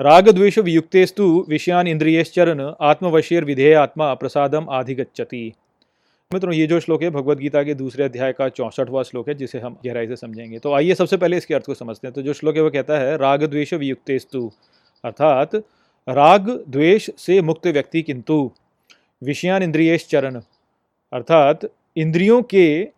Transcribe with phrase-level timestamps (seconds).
[0.00, 5.52] राग द्वेष वियुक्तेस्तु विषयान इंद्रियश्चरण आत्मवशीर विधेय आत्मा प्रसादम आधिगच्छति।
[6.34, 9.58] मित्रों, ये जो श्लोक है भगवत गीता के दूसरे अध्याय का चौंसठवां श्लोक है, जिसे
[9.58, 12.32] हम गहराई से समझेंगे। तो आइए सबसे पहले इसके अर्थ को समझते हैं। तो जो
[12.32, 14.52] श्लोक है, वो कहता है राग द्वेष वियुक्तेस्तु
[15.04, 15.54] अर्थात
[16.08, 18.52] राग द्वेष से मुक्त व्यक्ति किंतु
[19.22, 20.40] विषयान इंद्रियेश चरण
[21.12, 21.60] अर्थात,
[21.96, 22.88] इंद्रियों के,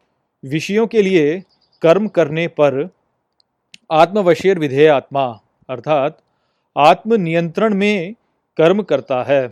[0.45, 1.43] विषयों के लिए
[1.83, 2.91] कर्म करने पर
[3.93, 6.19] आत्मवशीर विधेय आत्मा अर्थात
[6.77, 8.15] आत्म नियंत्रण में
[8.59, 9.47] कर्म करता है।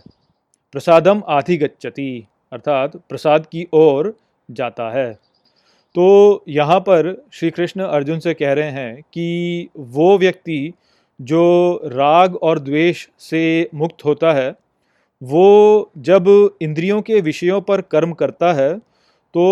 [0.74, 4.14] प्रसादम आधिगच्छति, अर्थात प्रसाद की ओर
[4.48, 5.12] जाता है।
[5.94, 10.72] तो यहाँ पर श्री कृष्ण अर्जुन से कह रहे हैं कि वो व्यक्ति
[11.20, 14.50] जो राग और द्वेष से मुक्त होता है,
[15.22, 16.28] वो जब
[16.62, 18.74] इंद्रियों के विषयों पर कर्म करता है
[19.34, 19.42] तो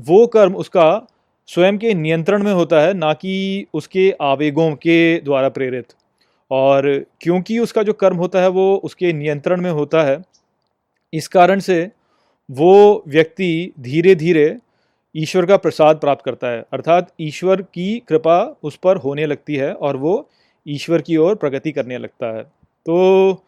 [0.00, 0.86] वो कर्म उसका
[1.48, 5.94] स्वयं के नियंत्रण में होता है, ना कि उसके आवेगों के द्वारा प्रेरित।
[6.54, 6.88] और
[7.20, 10.18] क्योंकि उसका जो कर्म होता है वो उसके नियंत्रण में होता है,
[11.12, 11.90] इस कारण से
[12.48, 14.56] वो व्यक्ति धीरे धीरे
[15.14, 19.72] ईश्वर का प्रसाद प्राप्त करता है। अर्थात ईश्वर की कृपा उस पर होने लगती है
[19.74, 20.14] और वो
[20.66, 23.44] ईश्वर की ओर प्रगति करने लगता है। तो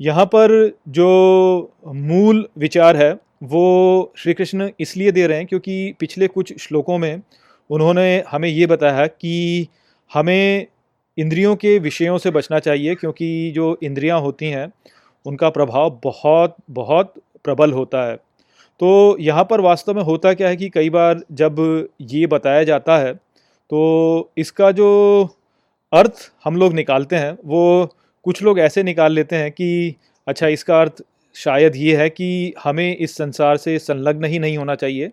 [0.00, 0.52] यहाँ पर
[0.88, 6.98] जो मूल विचार है, वो श्री कृष्ण इसलिए दे रहे हैं क्योंकि पिछले कुछ श्लोकों
[6.98, 7.22] में
[7.70, 9.68] उन्होंने हमें ये बताया कि
[10.10, 10.66] हमें
[11.18, 14.70] इंद्रियों के विषयों से बचना चाहिए, क्योंकि जो इंद्रियाँ होती हैं,
[15.26, 18.16] उनका प्रभाव बहुत बहुत प्रबल होता है।
[18.80, 22.96] तो यहाँ पर वास्तव में होता क्या है कि कई बार जब ये बताया जाता
[22.98, 23.12] है
[23.70, 24.88] तो इसका जो
[25.92, 27.94] अर्थ हम लोग निकालते हैं, वो
[28.26, 29.94] कुछ लोग ऐसे निकाल लेते हैं कि
[30.26, 31.02] अच्छा इसका अर्थ
[31.36, 35.10] शायद ये है कि हमें इस संसार से संलग्न ही नहीं होना चाहिए,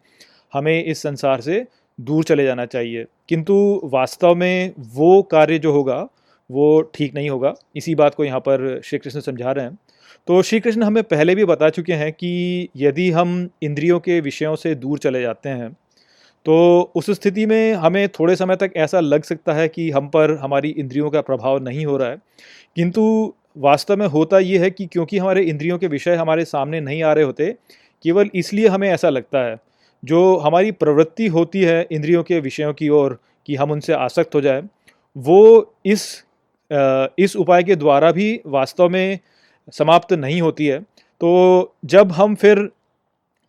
[0.53, 1.65] हमें इस संसार से
[2.01, 6.07] दूर चले जाना चाहिए। किंतु वास्तव में वो कार्य जो होगा,
[6.49, 9.77] वो ठीक नहीं होगा। इसी बात को यहाँ पर श्री कृष्ण समझा रहे हैं।
[10.27, 14.55] तो श्री कृष्ण हमें पहले भी बता चुके हैं कि यदि हम इंद्रियों के विषयों
[14.55, 15.71] से दूर चले जाते हैं
[16.45, 16.55] तो
[16.95, 20.69] उस स्थिति में हमें थोड़े समय तक ऐसा लग सकता है कि हम पर हमारी
[20.69, 22.17] इंद्रियों का प्रभाव नहीं हो रहा है।
[22.75, 27.03] किंतु वास्तव में होता ये है कि क्योंकि हमारे इंद्रियों के विषय हमारे सामने नहीं
[27.03, 27.55] आ रहे होते,
[28.03, 29.55] केवल इसलिए हमें ऐसा लगता है।
[30.03, 33.17] जो हमारी प्रवृत्ति होती है इंद्रियों के विषयों की ओर
[33.47, 34.63] कि हम उनसे आसक्त हो जाए,
[35.15, 36.23] वो इस
[37.19, 39.19] इस उपाय के द्वारा भी वास्तव में
[39.73, 42.59] समाप्त नहीं होती है। तो जब हम फिर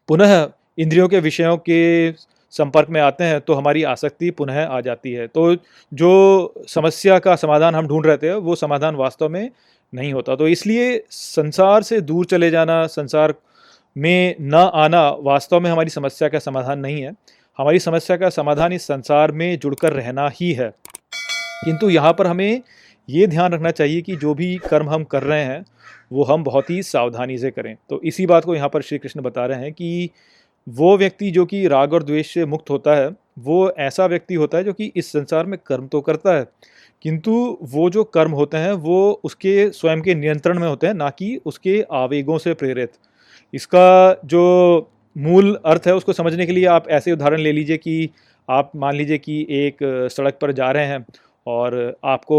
[0.09, 0.49] पुनः
[0.79, 2.12] इंद्रियों के विषयों के
[2.53, 5.55] संपर्क में आते हैं तो हमारी आसक्ति पुनः आ जाती है। तो
[5.93, 9.51] जो समस्या का समाधान हम ढूंढ रहे थे, वो समाधान वास्तव में
[9.93, 13.35] नहीं होता। तो इसलिए संसार से दूर चले जाना, संसार
[13.97, 17.13] में न आना वास्तव में हमारी समस्या का समाधान नहीं है।
[17.59, 20.73] हमारी समस्या का समाधान इस संसार में जुड़कर रहना ही है।
[21.65, 22.63] किंतु यहाँ पर हमें
[23.11, 25.65] ये ध्यान रखना चाहिए कि जो भी कर्म हम कर रहे हैं,
[26.13, 29.21] वो हम बहुत ही सावधानी से करें। तो इसी बात को यहाँ पर श्री कृष्ण
[29.21, 30.11] बता रहे हैं कि
[30.69, 34.59] वो व्यक्ति जो कि राग और द्वेष से मुक्त होता है, वो ऐसा व्यक्ति होता
[34.59, 36.47] है जो कि इस संसार में कर्म तो करता है,
[37.03, 41.11] किंतु वो जो कर्म होते हैं, वो उसके स्वयं के नियंत्रण में होते हैं, ना
[41.11, 42.93] कि उसके आवेगों से प्रेरित।
[43.53, 44.43] इसका जो
[45.17, 48.11] मूल अर्थ है उसको समझने के लिए आप ऐसे उदाहरण ले लीजिए कि
[48.49, 49.77] आप मान लीजिए कि एक
[50.13, 51.05] सड़क पर जा रहे हैं
[51.47, 51.75] और
[52.05, 52.39] आपको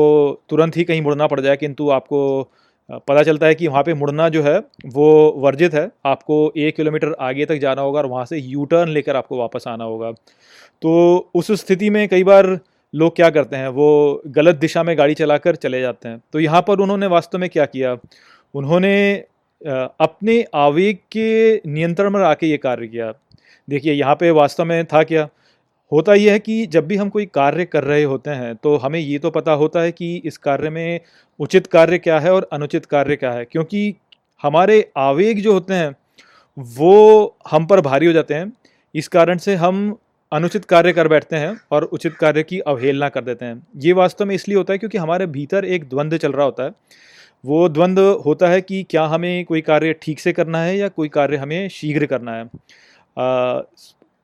[0.49, 2.49] तुरंत ही कहीं मुड़ना पड़ जाए, किंतु आपको
[2.89, 7.15] पता चलता है कि वहाँ पे मुड़ना जो है वो वर्जित है। आपको एक किलोमीटर
[7.21, 11.31] आगे तक जाना होगा और वहाँ से यू टर्न लेकर आपको वापस आना होगा। तो
[11.35, 12.57] उस स्थिति में कई बार
[12.93, 16.61] लोग क्या करते हैं, वो गलत दिशा में गाड़ी चलाकर चले जाते हैं। तो यहाँ
[16.61, 17.97] पर उन्होंने वास्तव में क्या किया?
[18.55, 19.23] उन्होंने
[19.65, 23.11] अपने आवेग के नियंत्रण में आके ये कार्य किया।
[23.67, 25.27] देखिए, यहाँ पे वास्तव में था क्या?
[25.91, 28.99] होता यह है कि जब भी हम कोई कार्य कर रहे होते हैं तो हमें
[28.99, 30.99] ये तो पता होता है कि इस कार्य में
[31.39, 33.93] उचित कार्य क्या है और अनुचित कार्य क्या है। क्योंकि
[34.43, 35.95] हमारे आवेग जो होते हैं,
[36.57, 38.51] वो हम पर भारी हो जाते हैं।
[38.95, 39.97] इस कारण से हम
[40.31, 44.25] अनुचित कार्य कर बैठते हैं और उचित कार्य की अवहेलना कर देते हैं। ये वास्तव
[44.25, 46.71] में इसलिए होता है क्योंकि हमारे भीतर एक द्वंद्व चल रहा होता है।
[47.43, 51.09] वो द्वंद्व होता है कि क्या हमें कोई कार्य ठीक से करना है या कोई
[51.09, 52.43] कार्य हमें शीघ्र करना है।
[53.17, 53.61] आ,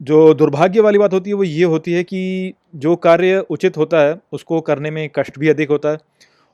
[0.01, 4.01] जो दुर्भाग्य वाली बात होती है वो ये होती है कि जो कार्य उचित होता
[4.01, 5.98] है उसको करने में कष्ट भी अधिक होता है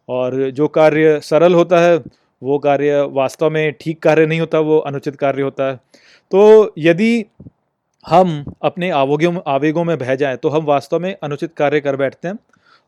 [0.10, 1.98] और जो कार्य सरल होता है
[2.42, 5.76] वो कार्य वास्तव में ठीक कार्य नहीं होता वो अनुचित कार्य होता है।
[6.32, 7.26] तो यदि
[8.06, 12.28] हम अपने आवेगों आवेगों में बह जाएँ तो हम वास्तव में अनुचित कार्य कर बैठते
[12.28, 12.38] हैं।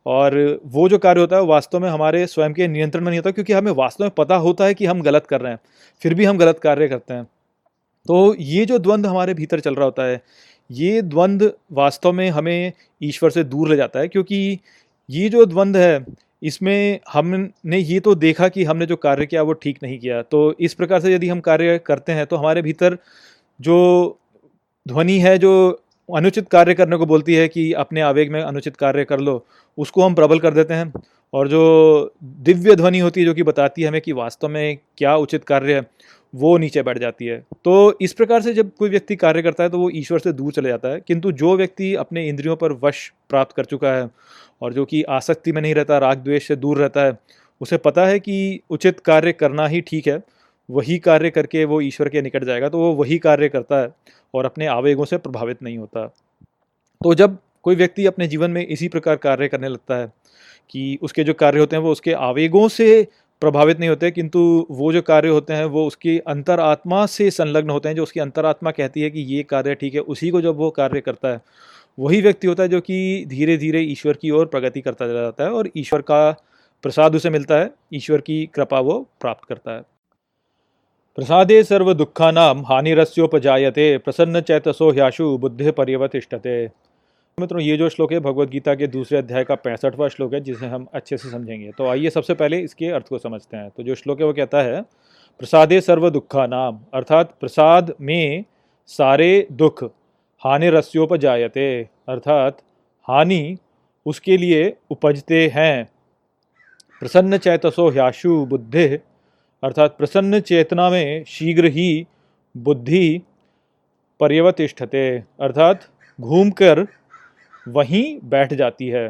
[0.07, 3.31] और वो जो कार्य होता है वास्तव में हमारे स्वयं के नियंत्रण में नहीं होता,
[3.31, 5.59] क्योंकि हमें वास्तव में पता होता है कि हम गलत कर रहे हैं,
[6.01, 7.23] फिर भी हम गलत कार्य करते हैं।
[8.05, 10.21] तो ये जो द्वंद्व हमारे भीतर चल रहा होता है,
[10.69, 12.71] ये द्वंद्व वास्तव में हमें
[13.01, 14.59] ईश्वर से दूर ले जाता है, क्योंकि
[15.09, 16.05] ये जो द्वंद्व है,
[16.43, 20.53] इसमें हमने ये तो देखा कि हमने जो कार्य किया, वो ठीक नहीं किया। तो
[20.59, 22.97] इस प्रकार से यदि हम कार्य करते हैं तो हमारे भीतर
[23.59, 24.19] जो
[24.85, 25.83] ध्वनि है, जो
[26.15, 29.45] अनुचित कार्य करने को बोलती है कि अपने आवेग में अनुचित कार्य कर लो,
[29.77, 30.93] उसको हम प्रबल कर देते हैं।
[31.33, 35.15] और जो दिव्य ध्वनि होती है, जो कि बताती है हमें कि वास्तव में क्या
[35.15, 35.87] उचित कार्य है,
[36.35, 39.69] वो नीचे बैठ जाती है। तो इस प्रकार से जब कोई व्यक्ति कार्य करता है
[39.69, 43.13] तो वो ईश्वर से दूर चले जाता है। किंतु जो व्यक्ति अपने इंद्रियों पर वश
[43.29, 44.09] प्राप्त कर चुका है,
[44.61, 47.17] और जो कि आसक्ति में नहीं रहता, राग द्वेष से दूर रहता है,
[47.61, 50.21] उसे पता है कि उचित कार्य करना ही ठीक है।
[50.69, 53.89] वही कार्य करके वो ईश्वर के निकट जाएगा तो वो वही कार्य करता है
[54.33, 56.05] और अपने आवेगों से प्रभावित नहीं होता।
[57.01, 60.11] तो जब कोई व्यक्ति अपने जीवन में इसी प्रकार कार्य करने लगता है
[60.69, 63.07] कि उसके जो कार्य होते हैं, वो उसके आवेगों से
[63.41, 64.39] प्रभावित नहीं होते, किंतु
[64.71, 68.71] वो जो कार्य होते हैं, वो उसकी अंतरात्मा से संलग्न होते हैं, जो उसकी अंतरात्मा
[68.71, 71.41] कहती है कि ये कार्य ठीक है, उसी को जब वो कार्य करता है,
[71.99, 75.51] वही व्यक्ति होता है जो कि धीरे धीरे ईश्वर की ओर प्रगति करता जाता है
[75.51, 76.31] और ईश्वर का
[76.83, 79.81] प्रसाद उसे मिलता है, ईश्वर की कृपा वो प्राप्त करता है।
[81.17, 86.65] प्रसादे सर्व दुखानाम हानिरस्योपजायते, प्रसन्न चैतसो ह्याशु बुद्धि पर्यवतिष्ठते।
[87.39, 90.65] मित्रों, ये जो श्लोक है, भगवत गीता के दूसरे अध्याय का पैंसठवां श्लोक है, जिसे
[90.65, 93.95] हम अच्छे से समझेंगे। तो आइए सबसे पहले इसके अर्थ को समझते हैं। तो जो
[93.95, 94.81] श्लोक है, वो कहता है,
[95.39, 98.43] प्रसादे सर्व दुखा नाम अर्थात प्रसाद में
[98.87, 99.83] सारे दुख
[100.43, 102.57] हानि रस्योपजायते अर्थात
[103.07, 103.57] हानि
[104.05, 105.89] उसके लिए उपजते हैं।
[106.99, 108.87] प्रसन्न चैतसो ह्याशु बुद्धि
[109.63, 112.05] अर्थात प्रसन्न चेतना में शीघ्र ही
[112.57, 113.21] बुद्धि
[114.19, 115.81] पर्यवतिष्ठते। अर्थात
[116.21, 116.87] घूमकर
[117.67, 119.09] वहीं बैठ जाती है।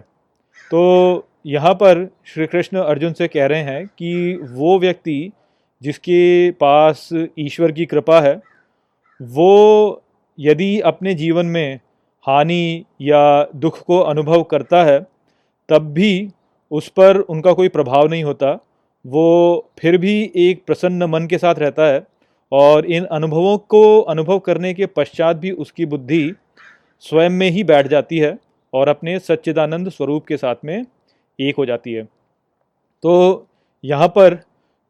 [0.71, 5.31] तो यहाँ पर श्री कृष्ण अर्जुन से कह रहे हैं कि वो व्यक्ति
[5.81, 7.09] जिसके पास
[7.39, 8.41] ईश्वर की कृपा है,
[9.21, 10.03] वो
[10.39, 11.79] यदि अपने जीवन में
[12.27, 15.07] हानि या दुख को अनुभव करता है,
[15.69, 16.29] तब भी
[16.71, 18.66] उस पर उनका कोई प्रभाव नहीं होता।
[19.07, 22.07] वो फिर भी एक प्रसन्न मन के साथ रहता है
[22.51, 26.33] और इन अनुभवों को अनुभव करने के पश्चात भी उसकी बुद्धि
[26.99, 28.37] स्वयं में ही बैठ जाती है
[28.73, 30.85] और अपने सच्चिदानंद स्वरूप के साथ में
[31.39, 32.03] एक हो जाती है।
[33.03, 33.47] तो
[33.83, 34.39] यहाँ पर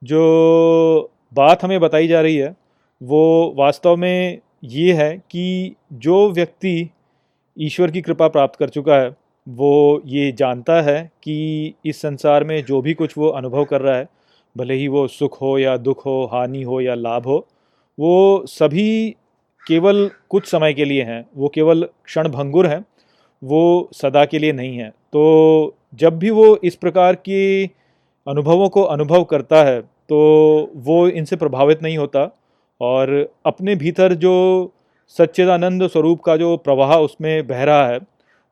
[0.04, 2.56] जो बात हमें बताई जा रही है,
[3.04, 6.90] वो वास्तव में ये है कि जो व्यक्ति
[7.58, 9.16] ईश्वर की कृपा प्राप्त कर चुका है
[9.48, 13.96] वो ये जानता है कि इस संसार में जो भी कुछ वो अनुभव कर रहा
[13.98, 14.08] है,
[14.56, 17.46] भले ही वो सुख हो या दुख हो, हानि हो या लाभ हो,
[17.98, 19.16] वो सभी
[19.68, 22.86] केवल कुछ समय के लिए हैं, वो केवल क्षण भंगुर हैं,
[23.42, 27.66] वो सदा के लिए नहीं है। तो जब भी वो इस प्रकार के
[28.28, 30.18] अनुभवों को अनुभव करता है तो
[30.76, 32.30] वो इनसे प्रभावित नहीं होता
[32.82, 33.10] और
[33.46, 34.34] अपने भीतर जो
[35.16, 38.00] सच्चिदानंद स्वरूप का जो प्रवाह उसमें बह रहा है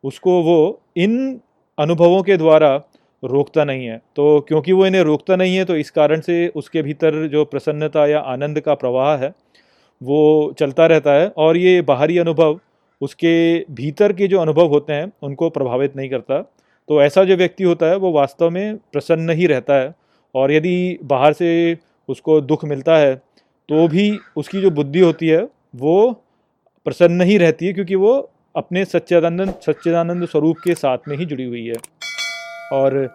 [0.05, 0.57] उसको वो
[0.97, 1.39] इन
[1.77, 2.75] अनुभवों के द्वारा
[3.23, 6.81] रोकता नहीं है। तो क्योंकि वो इन्हें रोकता नहीं है तो इस कारण से उसके
[6.81, 9.33] भीतर जो प्रसन्नता या आनंद का प्रवाह है,
[10.01, 12.59] वो चलता रहता है और ये बाहरी अनुभव,
[13.01, 13.33] उसके
[13.71, 16.41] भीतर के जो अनुभव होते हैं, उनको प्रभावित नहीं करता।
[16.89, 19.93] तो ऐसा जो व्यक्ति होता है, वो वास्तव में प्रसन्न ही रहता है
[20.35, 21.77] और यदि बाहर से
[22.09, 23.15] उसको दुख मिलता है
[23.69, 25.41] तो भी उसकी जो बुद्धि होती है,
[25.75, 26.11] वो
[26.85, 28.11] प्रसन्न ही रहती है क्योंकि वो
[28.55, 31.75] अपने सच्चिदानंद सच्चिदानंद स्वरूप के साथ में ही जुड़ी हुई है।
[32.73, 33.09] और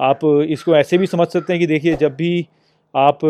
[0.00, 2.46] आप इसको ऐसे भी समझ सकते हैं कि देखिए, जब भी
[2.94, 3.24] आप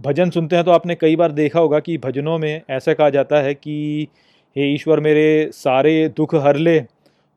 [0.00, 3.40] भजन सुनते हैं तो आपने कई बार देखा होगा कि भजनों में ऐसा कहा जाता
[3.40, 4.08] है कि,
[4.56, 6.82] हे ईश्वर, मेरे सारे दुख हर ले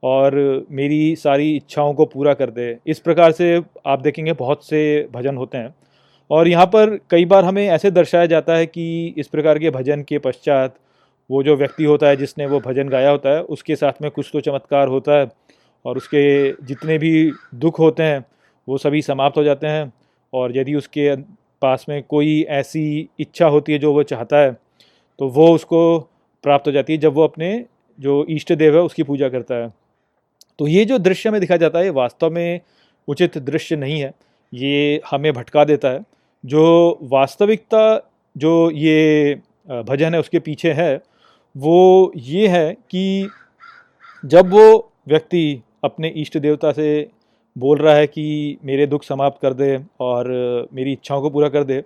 [0.03, 5.07] और मेरी सारी इच्छाओं को पूरा कर दे। इस प्रकार से आप देखेंगे बहुत से
[5.13, 5.75] भजन होते हैं।
[6.29, 10.01] और यहाँ पर कई बार हमें ऐसे दर्शाया जाता है कि इस प्रकार के भजन
[10.01, 10.75] के पश्चात
[11.29, 14.29] वो जो व्यक्ति होता है जिसने वो भजन गाया होता है, उसके साथ में कुछ
[14.33, 15.27] तो चमत्कार होता है
[15.85, 18.23] और उसके जितने भी दुख होते हैं,
[18.67, 19.91] वो सभी समाप्त हो जाते हैं
[20.33, 21.15] और यदि उसके
[21.61, 24.51] पास में कोई ऐसी इच्छा होती है जो वो चाहता है
[25.19, 25.99] तो वो उसको
[26.43, 27.65] प्राप्त हो जाती है जब वो अपने
[27.99, 29.71] जो इष्ट देव है उसकी पूजा करता है।
[30.59, 32.59] तो ये जो दृश्य में दिखाया जाता है वास्तव में
[33.07, 34.13] उचित दृश्य नहीं है,
[34.53, 36.03] ये हमें भटका देता है।
[36.43, 39.35] जो वास्तविकता, जो ये
[39.67, 40.97] भजन है उसके पीछे है
[41.57, 43.29] वो ये है कि
[44.23, 47.09] जब वो व्यक्ति अपने इष्ट देवता से
[47.55, 50.27] बोल रहा है कि मेरे दुख समाप्त कर दे और
[50.73, 51.81] मेरी इच्छाओं को पूरा कर दे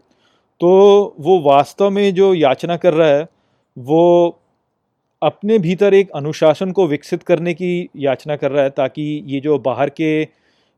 [0.62, 3.28] तो वो वास्तव में जो याचना कर रहा है,
[3.78, 4.40] वो
[5.22, 9.58] अपने भीतर एक अनुशासन को विकसित करने की याचना कर रहा है ताकि ये जो
[9.60, 10.24] बाहर के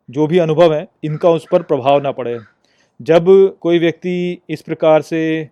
[0.09, 2.37] जो भी अनुभव हैं, इनका उस पर प्रभाव ना पड़े।
[2.99, 3.25] जब
[3.61, 5.49] कोई व्यक्ति इस प्रकार से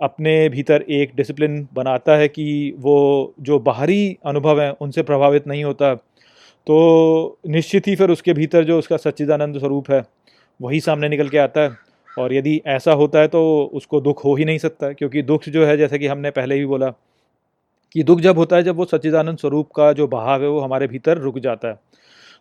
[0.00, 5.64] अपने भीतर एक डिसिप्लिन बनाता है कि वो जो बाहरी अनुभव हैं, उनसे प्रभावित नहीं
[5.64, 10.02] होता। तो निश्चित ही फिर उसके भीतर जो उसका सच्चिदानंद स्वरूप है,
[10.60, 11.76] वही सामने निकल के आता है।
[12.18, 15.64] और यदि ऐसा होता है तो उसको दुख हो ही नहीं सकता, क्योंकि दुख जो
[15.66, 16.88] है, जैसे कि हमने पहले भी बोला
[17.94, 20.86] कि दुख जब होता है, जब वो सच्चिदानंद स्वरूप का जो बहाव है, वो हमारे
[20.86, 21.78] भीतर रुक जाता है।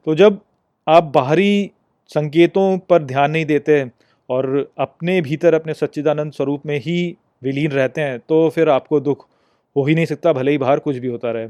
[0.08, 0.40] तो जब
[0.88, 1.72] आप बाहरी
[2.12, 3.84] संकेतों पर ध्यान नहीं देते
[4.30, 9.28] और अपने भीतर, अपने सच्चिदानंद स्वरूप में ही विलीन रहते हैं तो फिर आपको दुख
[9.76, 11.48] हो ही नहीं सकता, भले ही बाहर कुछ भी होता रहे।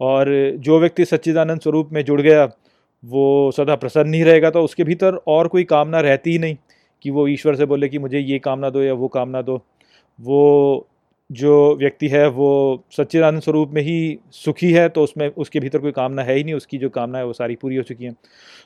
[0.00, 0.28] और
[0.58, 2.44] जो व्यक्ति सच्चिदानंद स्वरूप में जुड़ गया,
[3.02, 6.56] वो सदा प्रसन्न ही रहेगा तो उसके भीतर और कोई कामना रहती ही नहीं
[7.04, 9.56] कि वो ईश्वर से बोले कि मुझे ये कामना दो या वो कामना दो।
[10.18, 10.86] वो
[11.30, 15.92] जो व्यक्ति है, वो सच्चिदानंद स्वरूप में ही सुखी है तो उसमें, उसके भीतर कोई
[15.92, 18.14] कामना है ही नहीं, उसकी जो कामना है वो सारी पूरी हो चुकी हैं।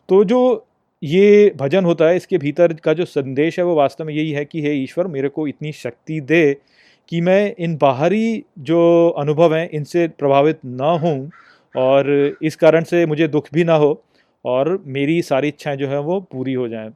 [0.09, 0.67] तो जो
[1.03, 4.45] ये भजन होता है, इसके भीतर का जो संदेश है वो वास्तव में यही है
[4.45, 6.57] कि, हे ईश्वर, मेरे को इतनी शक्ति दे
[7.09, 11.31] कि मैं इन बाहरी जो अनुभव हैं, इनसे प्रभावित ना हूँ
[11.75, 14.03] और इस कारण से मुझे दुख भी ना हो
[14.45, 16.91] और मेरी सारी इच्छाएँ जो हैं वो पूरी हो जाएँ।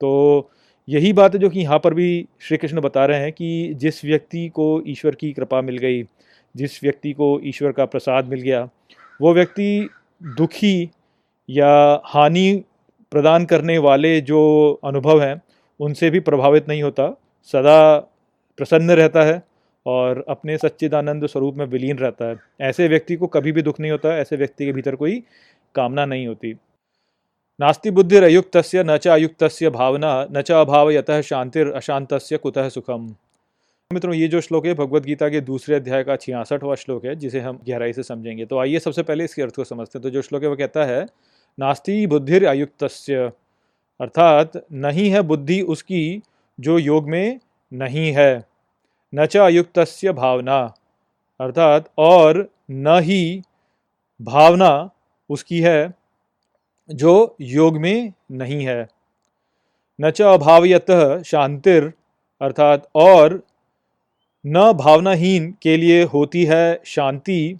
[0.00, 0.50] तो
[0.88, 4.04] यही बात है जो कि यहाँ पर भी श्री कृष्ण बता रहे हैं कि जिस
[4.04, 6.02] व्यक्ति को ईश्वर की कृपा मिल गई,
[6.54, 8.68] जिस व्यक्ति को ईश्वर का प्रसाद मिल गया,
[9.20, 9.88] वो व्यक्ति
[10.22, 10.90] दुखी
[11.48, 12.62] या हानि
[13.10, 15.42] प्रदान करने वाले जो अनुभव हैं,
[15.80, 17.98] उनसे भी प्रभावित नहीं होता। सदा
[18.56, 19.42] प्रसन्न रहता है
[19.86, 23.90] और अपने सच्चिदानंद स्वरूप में विलीन रहता है। ऐसे व्यक्ति को कभी भी दुख नहीं
[23.90, 25.22] होता, ऐसे व्यक्ति के भीतर कोई
[25.74, 26.52] कामना नहीं होती।
[27.60, 33.14] नास्ति बुद्धिरयुक्त न च अयुक्त भावना, न च अभावयत शांतिर अशांत कुतः सुखम।
[33.92, 37.40] मित्रों, ये जो श्लोक है भगवत गीता के दूसरे अध्याय का छियासठवां श्लोक है, जिसे
[37.40, 40.22] हम गहराई से समझेंगे। तो आइए सबसे पहले इसके अर्थ को समझते हैं। तो जो
[40.22, 41.06] श्लोक है, वो कहता है
[41.60, 42.84] नास्ति बुद्धिर अयुक्त
[44.00, 46.22] अर्थात, नहीं है बुद्धि उसकी
[46.60, 47.40] जो योग में
[47.72, 48.44] नहीं है।
[49.14, 49.78] न च अयुक्त
[50.12, 50.74] भावना।
[51.40, 53.42] अर्थात, और न ही
[54.22, 54.90] भावना
[55.30, 55.94] उसकी है
[56.90, 58.88] जो योग में नहीं है।
[60.00, 61.92] न च अभावयत शांतिर।
[62.40, 63.42] अर्थात, और
[64.46, 67.58] न भावनाहीन के लिए होती है शांति।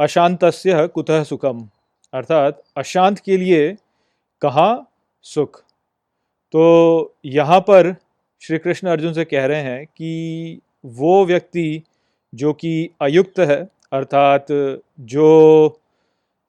[0.00, 1.68] अशांतस्य कुतः सुखम।
[2.12, 3.76] अर्थात अशांत के लिए
[4.42, 4.90] कहाँ
[5.24, 5.60] सुख।
[6.54, 7.94] तो यहाँ पर
[8.42, 11.82] श्री कृष्ण अर्जुन से कह रहे हैं कि वो व्यक्ति
[12.34, 14.46] जो कि अयुक्त है, अर्थात
[15.00, 15.80] जो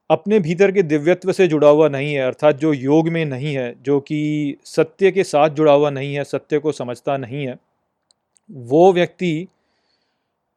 [0.10, 3.74] अपने भीतर के दिव्यत्व से जुड़ा हुआ नहीं है, अर्थात जो योग में नहीं है,
[3.82, 7.58] जो कि सत्य के साथ जुड़ा हुआ नहीं है, सत्य को समझता नहीं है,
[8.52, 9.48] वो व्यक्ति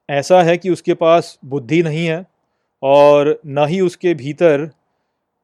[0.08, 2.24] ऐसा है कि उसके पास बुद्धि नहीं है
[2.82, 4.70] और न ही उसके भीतर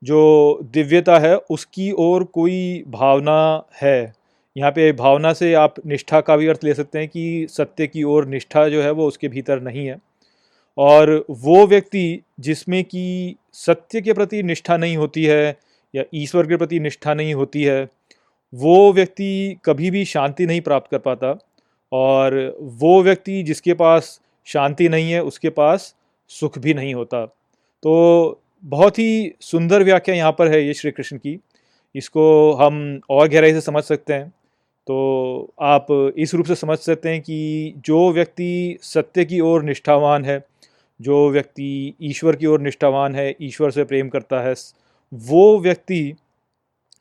[0.04, 4.14] जो दिव्यता है, उसकी ओर कोई भावना है।
[4.56, 8.02] यहाँ पे भावना से आप निष्ठा का भी अर्थ ले सकते हैं कि सत्य की
[8.02, 9.98] ओर निष्ठा जो है वो उसके भीतर नहीं है।
[10.78, 15.56] और वो व्यक्ति जिसमें कि सत्य के प्रति निष्ठा नहीं होती है
[15.94, 17.88] या ईश्वर के प्रति निष्ठा नहीं होती है,
[18.54, 21.38] वो व्यक्ति कभी भी शांति नहीं प्राप्त कर पाता।
[21.92, 25.94] और वो व्यक्ति जिसके पास शांति नहीं है, उसके पास
[26.28, 27.26] सुख भी नहीं होता।
[27.82, 31.38] तो बहुत ही सुंदर व्याख्या यहाँ पर है ये श्री कृष्ण की।
[31.94, 34.28] इसको हम और गहराई से समझ सकते हैं।
[34.86, 35.86] तो आप
[36.18, 40.44] इस रूप से समझ सकते हैं कि जो व्यक्ति सत्य की ओर निष्ठावान है,
[41.00, 44.54] जो व्यक्ति ईश्वर की ओर निष्ठावान है, ईश्वर से प्रेम करता है,
[45.12, 46.14] वो व्यक्ति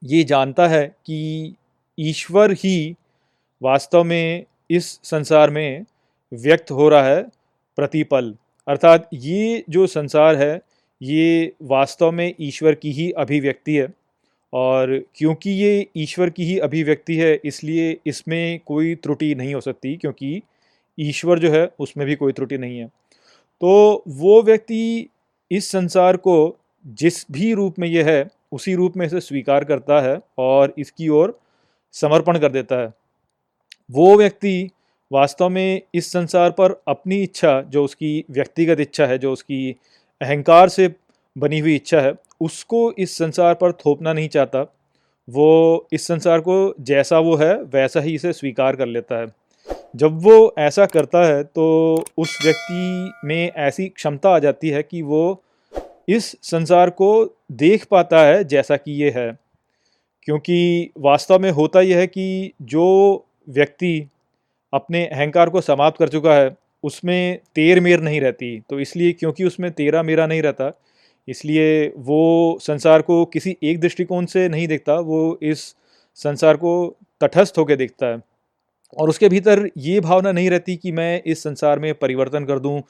[0.03, 1.55] ये जानता है कि
[1.99, 2.95] ईश्वर ही
[3.61, 5.85] वास्तव में इस संसार में
[6.31, 7.21] व्यक्त हो रहा है
[7.77, 8.35] प्रतिपल।
[8.67, 10.61] अर्थात ये जो संसार है
[11.01, 13.87] ये वास्तव में ईश्वर की ही अभिव्यक्ति है
[14.53, 19.95] और क्योंकि ये ईश्वर की ही अभिव्यक्ति है, इसलिए इसमें कोई त्रुटि नहीं हो सकती,
[19.95, 20.41] क्योंकि
[20.97, 22.87] ईश्वर जो है, उसमें भी कोई त्रुटि नहीं है।
[23.61, 25.09] तो वो व्यक्ति
[25.51, 29.99] इस संसार को जिस भी रूप में यह है, उसी रूप में इसे स्वीकार करता
[30.01, 31.39] है और इसकी ओर
[31.93, 32.93] समर्पण कर देता है।
[33.89, 34.69] वो व्यक्ति
[35.11, 39.75] वास्तव में इस संसार पर अपनी इच्छा, जो उसकी व्यक्तिगत इच्छा है, जो उसकी
[40.25, 40.93] अहंकार से
[41.35, 44.61] बनी हुई इच्छा है, उसको इस संसार पर थोपना नहीं चाहता।
[45.27, 49.27] वो इस संसार को जैसा वो है, वैसा ही इसे स्वीकार कर लेता है।
[49.95, 51.65] जब वो ऐसा करता है तो
[52.17, 55.41] उस व्यक्ति में ऐसी क्षमता आ जाती है कि वो
[56.09, 57.09] इस संसार को
[57.51, 59.37] देख पाता है, जैसा कि ये है।
[60.23, 62.85] क्योंकि वास्तव में होता यह है कि जो
[63.49, 64.09] व्यक्ति
[64.73, 66.55] अपने अहंकार को समाप्त कर चुका है
[66.85, 70.71] उसमें तेर मेर नहीं रहती तो इसलिए क्योंकि उसमें तेरा मेरा नहीं रहता,
[71.27, 75.63] इसलिए वो संसार को किसी एक दृष्टिकोण से नहीं देखता, वो इस
[76.19, 78.21] संसार को तटस्थ होकर देखता है।
[78.97, 82.81] और उसके भीतर ये भावना नहीं रहती कि मैं इस संसार में परिवर्तन कर दूँ,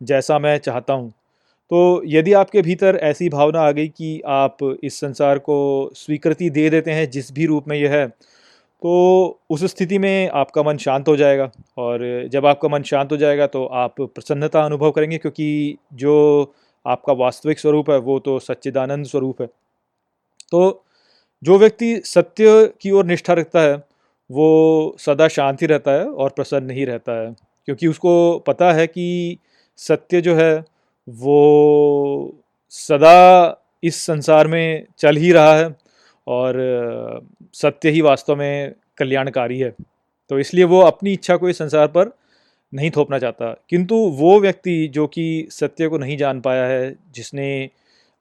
[0.00, 1.10] जैसा मैं चाहता हूँ।
[1.70, 6.68] तो यदि आपके भीतर ऐसी भावना आ गई कि आप इस संसार को स्वीकृति दे
[6.70, 8.06] देते हैं, जिस भी रूप में यह है
[8.84, 13.16] तो उस स्थिति में आपका मन शांत हो जाएगा और जब आपका मन शांत हो
[13.16, 16.54] जाएगा तो आप प्रसन्नता अनुभव करेंगे क्योंकि जो
[16.86, 19.46] आपका वास्तविक स्वरूप है, वो तो सच्चिदानंद स्वरूप है।
[20.50, 20.84] तो
[21.44, 23.84] जो व्यक्ति सत्य की ओर निष्ठा रखता है,
[24.30, 27.36] वो सदा शांति रहता है और प्रसन्न ही रहता है।
[27.66, 29.38] क्योंकि उसको पता है कि
[29.76, 30.64] सत्य जो है,
[31.08, 32.34] वो
[32.70, 35.83] सदा इस संसार में चल ही रहा है।
[36.26, 36.54] और
[37.54, 39.74] सत्य ही वास्तव में कल्याणकारी है।
[40.30, 42.16] तो इसलिए वो अपनी इच्छा को इस संसार पर
[42.74, 47.70] नहीं थोपना चाहता। किंतु वो व्यक्ति जो कि सत्य को नहीं जान पाया है, जिसने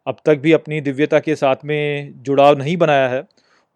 [0.07, 3.23] अब तक भी अपनी दिव्यता के साथ में जुड़ाव नहीं बनाया है,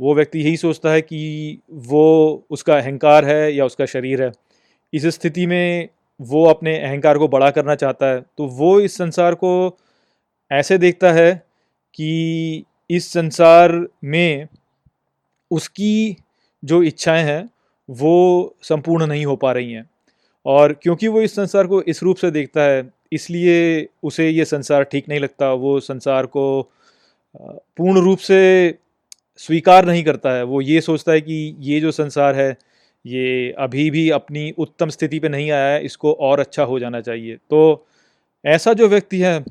[0.01, 4.31] वो व्यक्ति यही सोचता है कि वो उसका अहंकार है या उसका शरीर है।
[4.93, 5.89] इस स्थिति में
[6.21, 9.77] वो अपने अहंकार को बड़ा करना चाहता है। तो वो इस संसार को
[10.51, 11.43] ऐसे देखता है
[11.93, 14.47] कि इस संसार में
[15.51, 16.17] उसकी
[16.63, 17.49] जो इच्छाएँ हैं,
[17.89, 19.89] वो संपूर्ण नहीं हो पा रही हैं।
[20.45, 24.83] और क्योंकि वो इस संसार को इस रूप से देखता है, इसलिए उसे ये संसार
[24.83, 26.71] ठीक नहीं लगता। वो संसार को
[27.77, 28.77] पूर्ण रूप से
[29.37, 32.57] स्वीकार नहीं करता है। वो ये सोचता है कि ये जो संसार है,
[33.05, 37.01] ये अभी भी अपनी उत्तम स्थिति पे नहीं आया है, इसको और अच्छा हो जाना
[37.01, 37.85] चाहिए। तो
[38.45, 39.43] ऐसा जो व्यक्ति है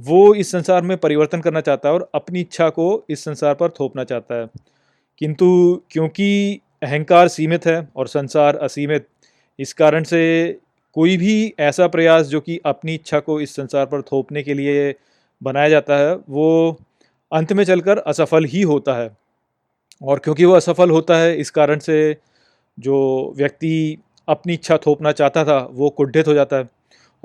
[0.00, 3.70] वो इस संसार में परिवर्तन करना चाहता है और अपनी इच्छा को इस संसार पर
[3.70, 4.48] थोपना चाहता है।
[5.18, 9.06] किंतु क्योंकि अहंकार सीमित है और संसार असीमित,
[9.58, 10.56] इस कारण से
[10.94, 14.94] कोई भी ऐसा प्रयास जो कि अपनी इच्छा को इस संसार पर थोपने के लिए
[15.42, 16.76] बनाया जाता है, वो
[17.32, 19.16] अंत में चलकर असफल ही होता है।
[20.02, 22.16] और क्योंकि वो असफल होता है, इस कारण से
[22.78, 26.68] जो व्यक्ति अपनी इच्छा थोपना चाहता था, वो कुंठित हो जाता है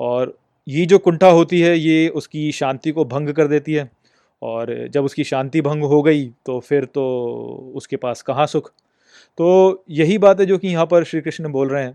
[0.00, 3.90] और ये जो कुंठा होती है, ये उसकी शांति को भंग कर देती है।
[4.42, 7.02] और जब उसकी शांति भंग हो गई तो फिर तो
[7.76, 8.70] उसके पास कहाँ सुख?
[9.38, 11.92] तो यही बात है जो कि यहाँ पर श्री कृष्ण बोल रहे हैं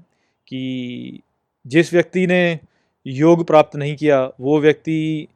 [0.48, 1.22] कि
[1.66, 2.60] जिस व्यक्ति ने
[3.06, 5.28] योग प्राप्त नहीं किया, वो व्यक्ति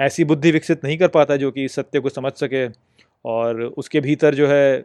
[0.00, 2.66] ऐसी बुद्धि विकसित नहीं कर पाता जो कि सत्य को समझ सके।
[3.24, 4.84] और उसके भीतर जो है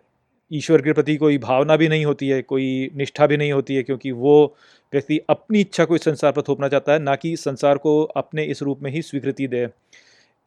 [0.54, 3.84] ईश्वर के प्रति कोई भावना भी नहीं होती है, कोई निष्ठा भी नहीं होती है,
[3.84, 4.56] क्योंकि वो
[4.94, 8.44] व्यक्ति अपनी इच्छा को इस संसार पर थोपना चाहता है, ना कि संसार को अपने
[8.44, 9.68] इस रूप में ही स्वीकृति दे।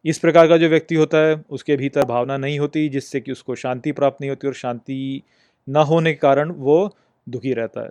[0.05, 3.55] इस प्रकार का जो व्यक्ति होता है, उसके भीतर भावना नहीं होती, जिससे कि उसको
[3.55, 5.23] शांति प्राप्त नहीं होती और शांति
[5.69, 6.97] न होने के कारण वो
[7.29, 7.91] दुखी रहता है।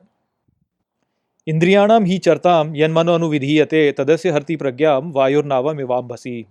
[1.48, 6.46] इंद्रियाणाम ही चरताम यन्मनो अनुविधीयते तदस्य हरती प्रज्ञा वायुर्नावम इवाम भसी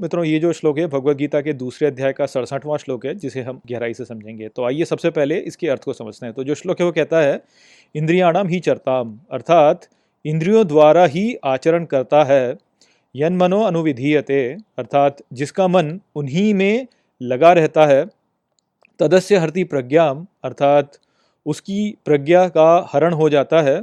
[0.00, 3.42] मित्रों, ये जो श्लोक है भगवत गीता के दूसरे अध्याय का सड़सठवां श्लोक है, जिसे
[3.42, 6.54] हम गहराई से समझेंगे। तो आइए सबसे पहले इसके अर्थ को समझते हैं। तो जो
[6.54, 7.42] श्लोक है, वो कहता है
[7.94, 9.88] इंद्रियाणाम ही चरताम। अर्थात,
[10.26, 12.56] इंद्रियों द्वारा ही आचरण करता है
[13.16, 16.86] यन मनो अनुविधीयते। अर्थात, जिसका मन उन्हीं में
[17.22, 18.06] लगा रहता है,
[18.98, 20.98] तदस्य हरती प्रज्ञाम। अर्थात,
[21.46, 23.82] उसकी प्रज्ञा का हरण हो जाता है,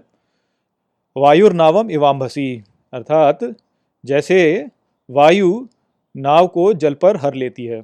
[1.18, 3.40] वायुर्नावम इवाम्भसी। अर्थात,
[4.06, 4.68] जैसे
[5.10, 5.68] वायु
[6.16, 7.82] नाव को जल पर हर लेती है।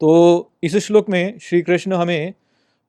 [0.00, 2.34] तो इस श्लोक में श्री कृष्ण हमें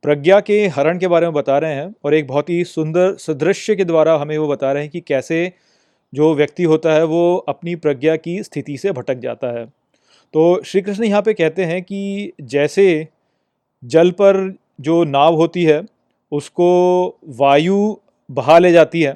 [0.04, 3.76] प्रज्ञा के हरण के बारे में बता रहे हैं और एक बहुत ही सुंदर सदृश्य
[3.76, 5.52] के द्वारा हमें वो बता रहे हैं कि कैसे
[6.13, 9.65] जो व्यक्ति होता है वो अपनी प्रज्ञा की स्थिति से भटक जाता है।
[10.34, 13.08] तो श्री कृष्ण यहाँ पे कहते हैं कि जैसे
[13.84, 15.82] जल पर जो नाव होती है,
[16.32, 17.95] उसको वायु
[18.30, 19.13] बहा ले जाती है,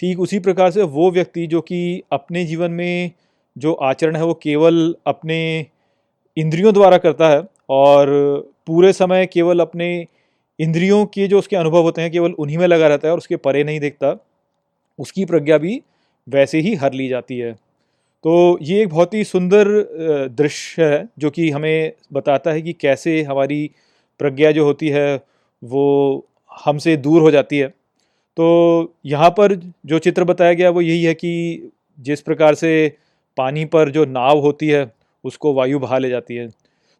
[0.00, 3.10] ठीक उसी प्रकार से वो व्यक्ति जो कि अपने जीवन में
[3.56, 5.66] जो आचरण है वो केवल अपने
[6.36, 8.08] इंद्रियों द्वारा करता है और
[8.66, 10.06] पूरे समय केवल अपने
[10.58, 13.36] इंद्रियों के जो उसके अनुभव होते हैं केवल उन्हीं में लगा रहता है और उसके
[13.36, 14.16] परे नहीं देखता,
[14.98, 15.80] उसकी प्रज्ञा भी
[16.26, 19.68] वैसे ही हर ली जाती है। तो ये एक बहुत ही सुंदर
[20.30, 23.70] दृश्य है जो कि हमें बताता है कि कैसे हमारी
[24.20, 25.20] प्रज्ञा जो होती है
[25.62, 26.26] वो
[26.64, 29.54] हमसे दूर हो जाती है। तो यहाँ पर
[29.86, 32.70] जो चित्र बताया गया वो यही है कि जिस प्रकार से
[33.36, 34.92] पानी पर जो नाव होती है,
[35.24, 36.48] उसको वायु बहा ले जाती है।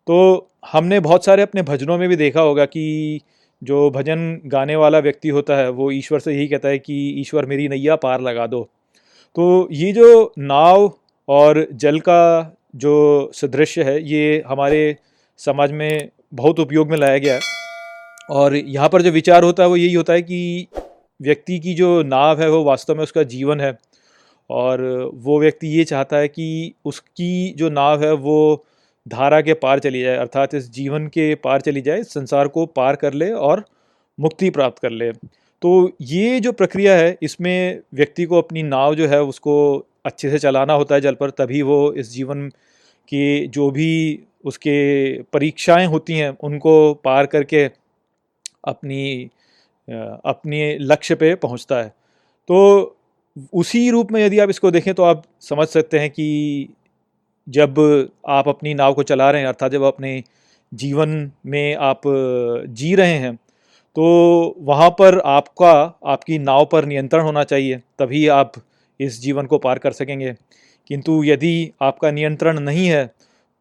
[0.07, 3.21] तो हमने बहुत सारे अपने भजनों में भी देखा होगा कि
[3.63, 7.47] जो भजन गाने वाला व्यक्ति होता है, वो ईश्वर से यही कहता है कि, ईश्वर
[7.47, 8.69] मेरी नैया पार लगा दो।
[9.37, 10.93] तो ये जो नाव
[11.29, 14.97] और जल का जो सदृश्य है, ये हमारे
[15.39, 17.41] समाज में बहुत उपयोग में लाया गया है।
[18.31, 20.67] और यहाँ पर जो विचार होता है, वो यही होता है कि
[21.23, 23.79] व्यक्ति की जो नाव है, वो वास्तव में उसका जीवन है।
[24.51, 24.83] और
[25.15, 28.65] वो व्यक्ति ये चाहता है कि उसकी जो नाव है वो
[29.07, 32.97] धारा के पार चली जाए, अर्थात इस जीवन के पार चली जाए संसार को पार
[32.97, 33.65] कर ले और
[34.19, 39.07] मुक्ति प्राप्त कर ले। तो ये जो प्रक्रिया है, इसमें व्यक्ति को अपनी नाव जो
[39.09, 39.55] है उसको
[40.05, 42.49] अच्छे से चलाना होता है जल पर, तभी वो इस जीवन
[43.09, 47.65] के जो भी उसके परीक्षाएँ होती हैं, उनको पार करके
[48.65, 49.31] अपनी
[49.89, 51.89] अपने लक्ष्य पे पहुँचता है।
[52.49, 52.97] तो
[53.37, 56.69] उसी रूप में यदि आप इसको देखें तो आप समझ सकते हैं कि
[57.47, 57.79] जब
[58.29, 60.23] आप अपनी नाव को चला रहे हैं, अर्थात जब अपने
[60.73, 62.01] जीवन में आप
[62.71, 63.35] जी रहे हैं
[63.97, 64.05] तो
[64.61, 65.73] वहाँ पर आपका,
[66.07, 68.53] आपकी नाव पर नियंत्रण होना चाहिए, तभी आप
[69.01, 70.35] इस जीवन को पार कर सकेंगे।
[70.91, 73.05] किंतु यदि आपका नियंत्रण नहीं है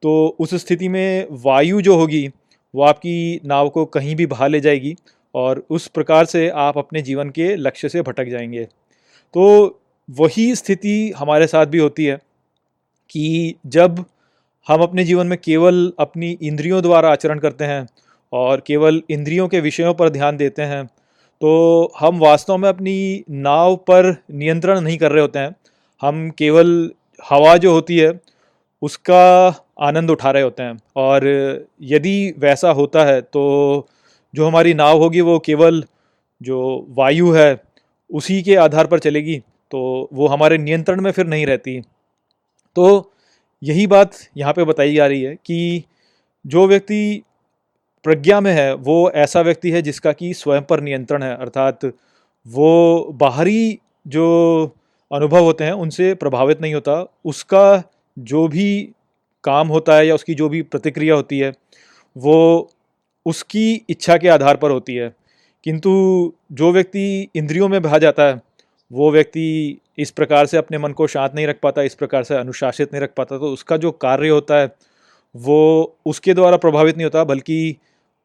[0.03, 2.27] तो उस स्थिति में वायु जो होगी,
[2.73, 4.95] वो आपकी नाव को कहीं भी बहा ले जाएगी
[5.35, 8.67] और उस प्रकार से आप अपने जीवन के लक्ष्य से भटक जाएँगे।
[9.33, 9.45] तो
[10.09, 12.15] वही स्थिति हमारे साथ भी होती है
[13.09, 14.05] कि जब
[14.67, 17.87] हम अपने जीवन में केवल अपनी इंद्रियों द्वारा आचरण करते हैं
[18.33, 20.85] और केवल इंद्रियों के विषयों पर ध्यान देते हैं
[21.41, 21.51] तो
[21.99, 25.55] हम वास्तव में अपनी नाव पर नियंत्रण नहीं कर रहे होते हैं।
[26.01, 28.11] हम केवल हवा जो होती है,
[28.81, 29.47] उसका
[29.81, 31.27] आनंद उठा रहे होते हैं। और
[31.81, 33.43] यदि वैसा होता है तो
[34.33, 35.83] जो हमारी नाव होगी वो केवल
[36.41, 37.53] जो वायु है
[38.11, 39.39] उसी के आधार पर चलेगी
[39.71, 41.81] तो वो हमारे नियंत्रण में फिर नहीं रहती
[42.75, 43.11] तो
[43.63, 45.83] यही बात यहाँ पे बताई जा रही है कि
[46.45, 47.23] जो व्यक्ति
[48.03, 51.85] प्रज्ञा में है, वो ऐसा व्यक्ति है जिसका कि स्वयं पर नियंत्रण है, अर्थात
[52.47, 54.65] वो बाहरी जो
[55.11, 57.83] अनुभव होते हैं, उनसे प्रभावित नहीं होता। उसका
[58.19, 58.89] जो भी
[59.43, 61.53] काम होता है या उसकी जो भी प्रतिक्रिया होती है,
[62.17, 62.69] वो
[63.25, 65.15] उसकी इच्छा के आधार पर होती है।
[65.63, 65.91] किंतु
[66.51, 68.41] जो व्यक्ति इंद्रियों में बहा जाता है,
[68.91, 72.35] वो व्यक्ति इस प्रकार से अपने मन को शांत नहीं रख पाता, इस प्रकार से
[72.35, 74.71] अनुशासित नहीं रख पाता तो उसका जो कार्य होता है,
[75.35, 77.75] वो उसके द्वारा प्रभावित नहीं होता, बल्कि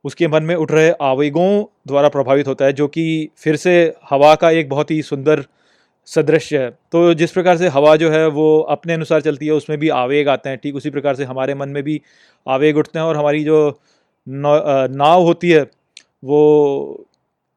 [0.05, 4.35] उसके मन में उठ रहे आवेगों द्वारा प्रभावित होता है, जो कि फिर से हवा
[4.35, 5.45] का एक बहुत ही सुंदर
[6.09, 9.79] सदृश्य है। तो जिस प्रकार से हवा जो है, वो अपने अनुसार चलती है, उसमें
[9.79, 12.01] भी आवेग आते हैं, ठीक उसी प्रकार से हमारे मन में भी
[12.47, 13.81] आवेग उठते हैं और हमारी जो
[14.27, 15.63] नाव होती है,
[16.25, 17.07] वो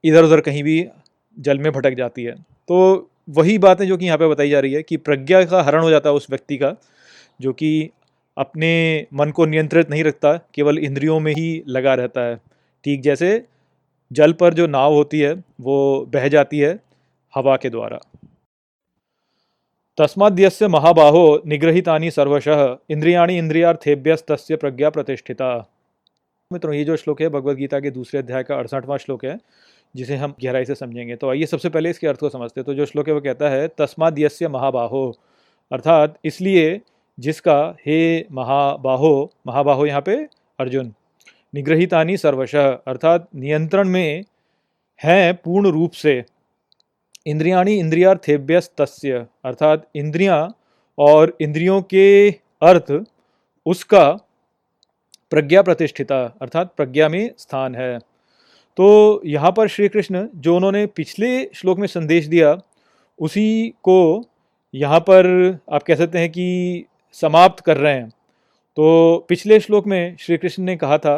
[0.07, 0.87] इधर उधर कहीं भी
[1.39, 2.31] जल में भटक जाती है।
[2.67, 5.81] तो वही बातें जो कि यहाँ पे बताई जा रही है कि प्रज्ञा का हरण
[5.81, 6.75] हो जाता है उस व्यक्ति का,
[7.41, 7.89] जो कि
[8.37, 12.35] अपने मन को नियंत्रित नहीं रखता, केवल इंद्रियों में ही लगा रहता है।
[12.83, 13.45] ठीक जैसे
[14.11, 16.79] जल पर जो नाव होती है, वो बह जाती है
[17.35, 17.99] हवा के द्वारा।
[19.97, 25.69] तस्माद्यस्य महाबाहो निग्रहितानि सर्वशः, इंद्रियाणि इंद्रियार्थेभ्यस्त प्रज्ञा प्रतिष्ठिता।
[26.53, 29.39] मित्रों, ये जो श्लोक है भगवद गीता के दूसरे अध्याय का अड़सठवां श्लोक है।
[29.95, 32.73] जिसे हम गहराई से समझेंगे। तो आइए सबसे पहले इसके अर्थ को समझते हैं। तो
[32.73, 35.09] जो श्लोक है वो कहता है तस्माद यस्य महाबाहो।
[35.71, 36.79] अर्थात इसलिए
[37.17, 40.15] जिसका, हे महाबाहो महाबाहो यहाँ पे
[40.59, 40.93] अर्जुन,
[41.53, 44.23] निग्रहितानी सर्वशः, अर्थात नियंत्रण में
[45.01, 46.23] हैं पूर्ण रूप से।
[47.25, 50.39] इंद्रियाणी इंद्रियार्थेभ्यस तस्य अर्थात इंद्रियाँ
[50.97, 52.29] और इंद्रियों के
[52.61, 52.91] अर्थ
[53.65, 54.09] उसका
[55.31, 57.97] प्रज्ञा प्रतिष्ठिता अर्थात प्रज्ञा में स्थान है।
[58.77, 62.57] तो यहाँ पर श्री कृष्ण जो उन्होंने पिछले श्लोक में संदेश दिया,
[63.19, 64.25] उसी को
[64.73, 65.27] यहाँ पर
[65.73, 68.09] आप कह सकते हैं कि समाप्त कर रहे हैं।
[68.77, 71.17] तो पिछले श्लोक में श्री कृष्ण ने कहा था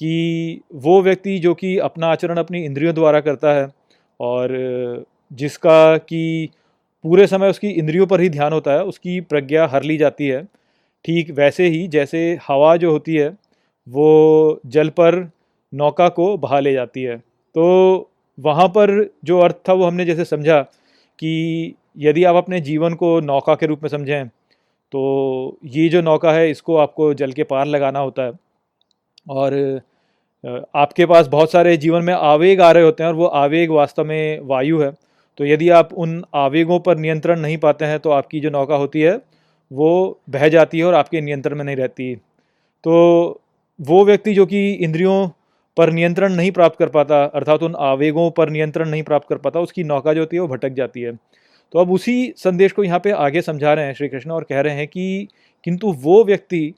[0.00, 3.68] कि वो व्यक्ति जो कि अपना आचरण अपनी इंद्रियों द्वारा करता है
[4.20, 6.48] और जिसका कि
[7.04, 10.42] पूरे समय उसकी इंद्रियों पर ही ध्यान होता है, उसकी प्रज्ञा हर ली जाती है।
[11.04, 13.28] ठीक वैसे ही जैसे हवा जो होती है,
[13.88, 15.30] वो जल पर
[15.72, 18.90] नौका को बहा ले जाती है। तो वहाँ पर
[19.24, 20.60] जो अर्थ था वो हमने जैसे समझा
[21.18, 26.32] कि यदि आप अपने जीवन को नौका के रूप में समझें तो ये जो नौका
[26.32, 28.32] है, इसको आपको जल के पार लगाना होता है।
[29.26, 29.80] और
[30.76, 34.04] आपके पास बहुत सारे जीवन में आवेग आ रहे होते हैं और वो आवेग वास्तव
[34.04, 34.90] में वायु है।
[35.38, 39.00] तो यदि आप उन आवेगों पर नियंत्रण नहीं पाते हैं तो आपकी जो नौका होती
[39.00, 39.16] है,
[39.70, 43.40] वो बह जाती है और आपके नियंत्रण में नहीं रहती। तो
[43.80, 45.28] वो व्यक्ति जो कि इंद्रियों
[45.78, 49.60] पर नियंत्रण नहीं प्राप्त कर पाता, अर्थात उन आवेगों पर नियंत्रण नहीं प्राप्त कर पाता,
[49.60, 51.12] उसकी नौका जो होती है वो भटक जाती है।
[51.74, 54.60] तो अब उसी संदेश को यहाँ पे आगे समझा रहे हैं श्री कृष्ण और कह
[54.60, 55.28] रहे हैं कि
[55.66, 56.72] किंतु वो व्यक्ति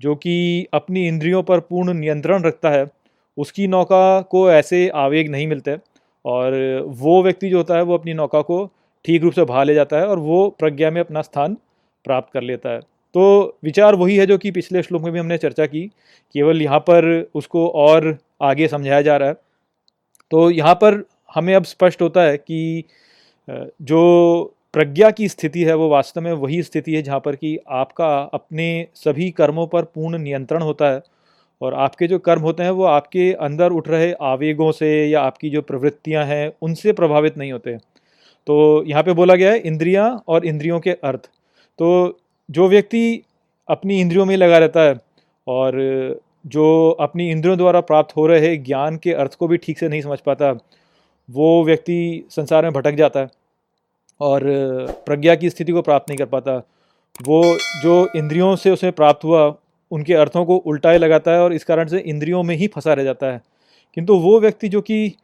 [0.00, 2.86] जो कि अपनी इंद्रियों पर पूर्ण नियंत्रण रखता है,
[3.36, 5.76] उसकी नौका को ऐसे आवेग नहीं मिलते
[6.24, 6.54] और
[6.98, 8.64] वो व्यक्ति जो होता है वो अपनी नौका को
[9.04, 11.56] ठीक रूप से भा ले जाता है और वो प्रज्ञा में अपना स्थान
[12.04, 12.80] प्राप्त कर लेता है।
[13.14, 15.86] तो विचार वही है जो कि पिछले श्लोक में भी हमने चर्चा की,
[16.34, 19.34] केवल यहाँ पर उसको और आगे समझाया जा रहा है।
[20.30, 21.02] तो यहाँ पर
[21.34, 22.84] हमें अब स्पष्ट होता है कि
[23.48, 28.08] जो प्रज्ञा की स्थिति है वो वास्तव में वही स्थिति है जहाँ पर कि आपका
[28.34, 31.02] अपने सभी कर्मों पर पूर्ण नियंत्रण होता है
[31.60, 35.50] और आपके जो कर्म होते हैं वो आपके अंदर उठ रहे आवेगों से या आपकी
[35.50, 37.76] जो प्रवृत्तियाँ हैं उनसे प्रभावित नहीं होते।
[38.46, 41.28] तो यहाँ पे बोला गया है इंद्रियाँ और इंद्रियों के अर्थ।
[41.78, 43.22] तो जो व्यक्ति
[43.68, 44.94] अपनी इंद्रियों में लगा रहता है
[45.46, 45.78] और
[46.46, 50.02] जो अपनी इंद्रियों द्वारा प्राप्त हो रहे ज्ञान के अर्थ को भी ठीक से नहीं
[50.02, 50.50] समझ पाता,
[51.30, 53.28] वो व्यक्ति संसार में भटक जाता है
[54.20, 54.42] और
[55.06, 56.56] प्रज्ञा की स्थिति को प्राप्त नहीं कर पाता।
[57.26, 59.54] वो जो इंद्रियों से उसे प्राप्त हुआ,
[59.90, 63.04] उनके अर्थों को उल्टाए लगाता है और इस कारण से इंद्रियों में ही फंसा रह
[63.04, 63.40] जाता है।
[63.94, 65.14] किंतु वो व्यक्ति जो कि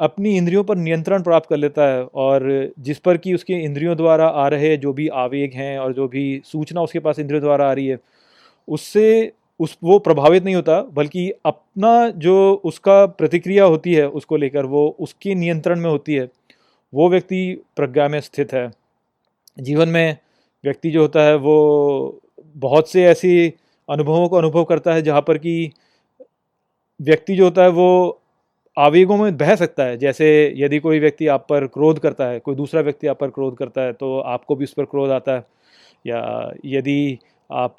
[0.00, 4.28] अपनी इंद्रियों पर नियंत्रण प्राप्त कर लेता है और जिस पर कि उसके इंद्रियों द्वारा
[4.28, 7.72] आ रहे जो भी आवेग हैं और जो भी सूचना उसके पास इंद्रियों द्वारा आ
[7.72, 7.98] रही है,
[8.68, 14.64] उससे उस, वो प्रभावित नहीं होता, बल्कि अपना जो उसका प्रतिक्रिया होती है उसको लेकर,
[14.64, 16.28] वो उसके नियंत्रण में होती है,
[16.92, 18.70] वो व्यक्ति प्रज्ञा में स्थित है।
[19.60, 20.16] जीवन में
[20.64, 22.20] व्यक्ति जो होता है, वो
[22.56, 23.52] बहुत से ऐसे
[23.88, 25.72] अनुभवों को अनुभव करता है, जहाँ पर कि
[27.00, 28.20] व्यक्ति जो होता है, वो
[28.76, 32.54] आवेगों में बह सकता है। जैसे यदि कोई व्यक्ति आप पर क्रोध करता है, कोई
[32.54, 35.44] दूसरा व्यक्ति आप पर क्रोध करता है तो आपको भी उस पर क्रोध आता है।
[36.06, 37.18] या यदि
[37.50, 37.76] आप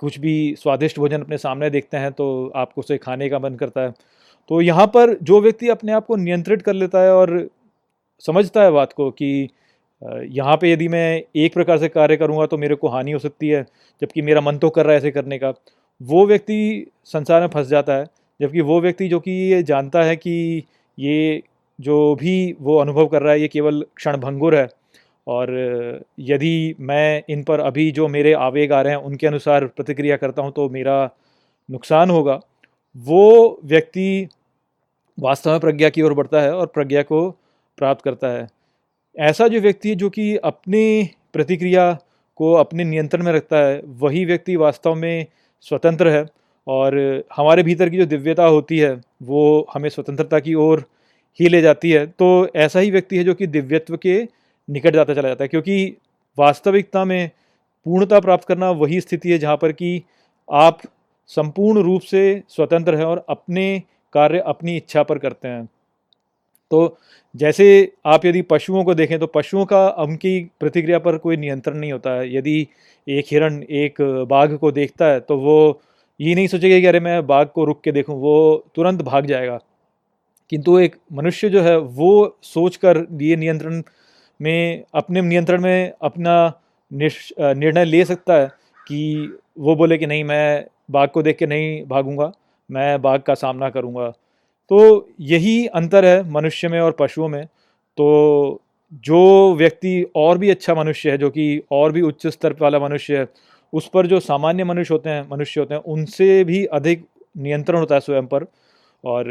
[0.00, 3.80] कुछ भी स्वादिष्ट भोजन अपने सामने देखते हैं तो आपको उसे खाने का मन करता
[3.80, 3.92] है।
[4.50, 7.48] तो यहाँ पर जो व्यक्ति अपने आप को नियंत्रित कर लेता है और
[8.24, 9.48] समझता है बात को कि
[10.02, 13.48] यहाँ पे यदि मैं एक प्रकार से कार्य करूँगा तो मेरे को हानि हो सकती
[13.48, 13.62] है,
[14.02, 15.52] जबकि मेरा मन तो कर रहा है ऐसे करने का,
[16.00, 18.06] वो व्यक्ति संसार में फंस जाता है,
[18.40, 20.62] जबकि वो व्यक्ति जो कि ये जानता है कि
[20.98, 21.42] ये
[21.78, 24.68] जो भी वो अनुभव कर रहा है, ये केवल क्षण भंगुर है
[25.26, 30.16] और यदि मैं इन पर अभी जो मेरे आवेग आ रहे हैं, उनके अनुसार प्रतिक्रिया
[30.16, 31.10] करता हूँ तो मेरा
[31.68, 32.40] नुकसान होगा।
[32.96, 34.28] वो व्यक्ति
[35.18, 37.30] वास्तव में प्रज्ञा की ओर बढ़ता है और प्रज्ञा को
[37.78, 38.46] प्राप्त करता है।
[39.16, 41.92] ऐसा जो व्यक्ति है जो कि अपनी प्रतिक्रिया
[42.36, 45.26] को अपने नियंत्रण में रखता है, वही व्यक्ति वास्तव में
[45.60, 46.24] स्वतंत्र है
[46.66, 46.96] और
[47.36, 50.84] हमारे भीतर की जो दिव्यता होती है, वो हमें स्वतंत्रता की ओर
[51.40, 54.16] ही ले जाती है। तो ऐसा ही व्यक्ति है जो कि दिव्यत्व के
[54.68, 55.96] निकट जाता चला जाता है, क्योंकि
[56.38, 57.30] वास्तविकता में
[57.86, 60.02] पूर्णता प्राप्त करना वही स्थिति है जहाँ पर कि
[60.48, 60.80] आप
[61.30, 63.82] संपूर्ण रूप से स्वतंत्र हैं और अपने
[64.14, 65.64] कार्य अपनी इच्छा पर करते हैं।
[66.70, 66.96] तो
[67.34, 67.66] जैसे
[68.06, 72.10] आप यदि पशुओं को देखें तो पशुओं का उनकी प्रतिक्रिया पर कोई नियंत्रण नहीं होता
[72.10, 72.66] है। यदि
[73.06, 75.80] एक हिरण एक बाघ को देखता है तो वो
[76.20, 79.58] ये नहीं सोचेगा कि अरे मैं बाघ को रुक के देखूँ, वो तुरंत भाग जाएगा।
[80.52, 83.82] किंतु एक मनुष्य जो है, वो सोच कर ये नियंत्रण
[84.40, 86.52] में अपने नियंत्रण में अपना
[86.90, 88.46] निर्णय ले सकता है
[88.86, 92.32] कि वो बोले कि नहीं, मैं बाघ को देख के नहीं भागूँगा,
[92.70, 94.08] मैं बाघ का सामना करूँगा।
[94.70, 97.44] तो यही अंतर है मनुष्य में और पशुओं में।
[97.98, 98.60] तो
[99.04, 103.18] जो व्यक्ति और भी अच्छा मनुष्य है, जो कि और भी उच्च स्तर वाला मनुष्य
[103.18, 103.26] है,
[103.72, 107.04] उस पर जो सामान्य मनुष्य होते हैं, मनुष्य होते हैं, उनसे भी अधिक
[107.36, 108.46] नियंत्रण होता है स्वयं पर
[109.04, 109.28] और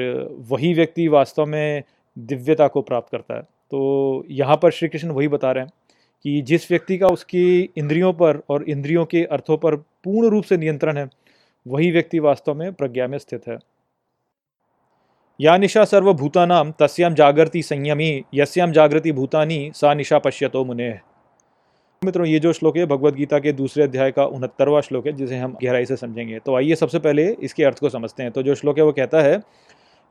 [0.49, 1.83] वही व्यक्ति वास्तव में
[2.17, 3.41] दिव्यता को प्राप्त करता है।
[3.73, 5.71] तो यहाँ पर श्री कृष्ण वही बता रहे हैं
[6.25, 10.57] कि जिस व्यक्ति का उसकी इंद्रियों पर और इंद्रियों के अर्थों पर पूर्ण रूप से
[10.57, 11.09] नियंत्रण है,
[11.67, 13.57] वही व्यक्ति वास्तव में प्रज्ञा में स्थित है।
[15.41, 20.99] या निशा सर्वभूतानाम तस्याम जागृति संयमी यस्याम जागृति भूतानी, सा निशा पश्यतो मुने।
[22.05, 25.37] मित्रों, ये जो श्लोक है भगवत गीता के दूसरे अध्याय का उनहत्तरवा श्लोक है, जिसे
[25.37, 28.55] हम गहराई से समझेंगे। तो आइए सबसे पहले इसके अर्थ को समझते हैं। तो जो
[28.55, 29.41] श्लोक है वो कहता है,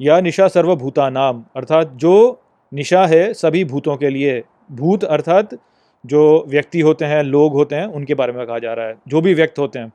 [0.01, 2.42] या निशा सर्वभूतानाम अर्थात जो
[2.73, 5.51] निशा है सभी भूतों के लिए। भूत अर्थात
[6.07, 9.21] जो व्यक्ति होते हैं, लोग होते हैं, उनके बारे में कहा जा रहा है, जो
[9.21, 9.93] भी व्यक्त होते हैं।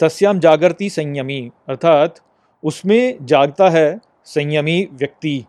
[0.00, 2.20] तस्याम जागृति संयमी, अर्थात
[2.64, 5.44] उसमें जागता है संयमी व्यक्ति।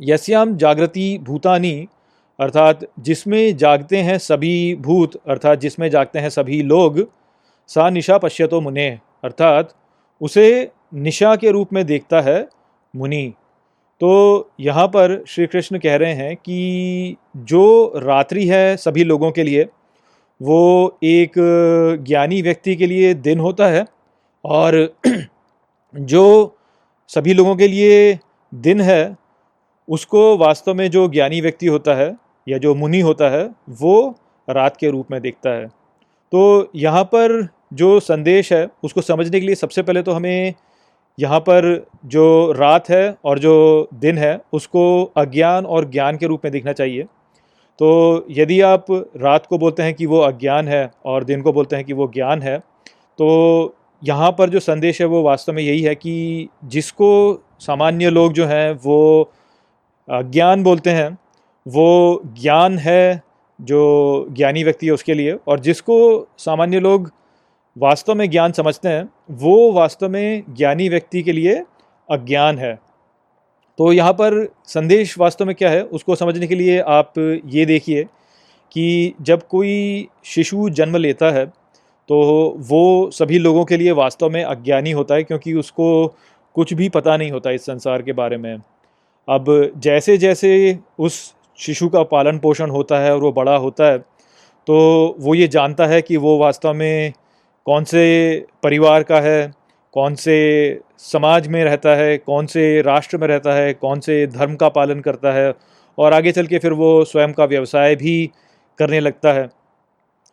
[0.00, 1.88] यस्याम जागृति भूतानी,
[2.40, 7.10] अर्थात जिसमें जागते हैं सभी भूत, अर्थात जिसमें जागते हैं सभी लोग,
[7.68, 9.74] सा निशा पश्यतो मुने, अर्थात
[10.20, 12.48] उसे निशा के रूप में देखता है
[12.96, 13.34] मुनि।
[14.02, 19.42] तो यहाँ पर श्री कृष्ण कह रहे हैं कि जो रात्रि है सभी लोगों के
[19.42, 19.66] लिए,
[20.40, 21.32] वो एक
[22.06, 23.84] ज्ञानी व्यक्ति के लिए दिन होता है
[24.44, 24.96] और
[25.96, 26.56] जो
[27.08, 28.18] सभी लोगों के लिए
[28.54, 29.16] दिन है,
[29.88, 32.16] उसको वास्तव में जो ज्ञानी व्यक्ति होता है
[32.48, 34.16] या जो मुनि होता है, वो
[34.50, 35.66] रात के रूप में देखता है।
[36.32, 40.54] तो यहाँ पर जो संदेश है, उसको समझने के लिए सबसे पहले तो हमें
[41.18, 46.44] यहाँ पर जो रात है और जो दिन है, उसको अज्ञान और ज्ञान के रूप
[46.44, 47.02] में देखना चाहिए।
[47.78, 51.76] तो यदि आप रात को बोलते हैं कि वो अज्ञान है और दिन को बोलते
[51.76, 52.58] हैं कि वो ज्ञान है
[53.18, 57.08] तो यहाँ पर जो संदेश है वो वास्तव में यही है कि जिसको
[57.60, 59.30] सामान्य लोग जो हैं वो
[60.08, 61.16] अज्ञान बोलते हैं,
[61.66, 63.22] वो ज्ञान है
[63.58, 65.96] जो ज्ञानी व्यक्ति है उसके लिए, और जिसको
[66.38, 67.10] सामान्य लोग
[67.76, 71.54] वास्तव में ज्ञान समझते हैं, वो वास्तव में ज्ञानी व्यक्ति के लिए
[72.08, 72.74] अज्ञान है।
[73.78, 78.04] तो यहाँ पर संदेश वास्तव में क्या है, उसको समझने के लिए आप ये देखिए
[78.72, 81.46] कि जब कोई शिशु जन्म लेता है
[82.08, 82.18] तो
[82.60, 86.06] वो सभी लोगों के लिए वास्तव में अज्ञानी होता है, क्योंकि उसको
[86.56, 88.56] कुछ भी पता नहीं होता इस संसार के बारे में।
[89.28, 93.98] अब जैसे जैसे उस शिशु का पालन पोषण होता है और वो बड़ा होता है
[94.66, 94.74] तो
[95.18, 97.12] वो ये जानता है कि वो वास्तव में
[97.66, 99.52] कौन से परिवार का है,
[99.94, 104.54] कौन से समाज में रहता है, कौन से राष्ट्र में रहता है, कौन से धर्म
[104.56, 105.52] का पालन करता है,
[105.98, 108.30] और आगे चल के फिर वो स्वयं का व्यवसाय भी
[108.78, 109.48] करने लगता है।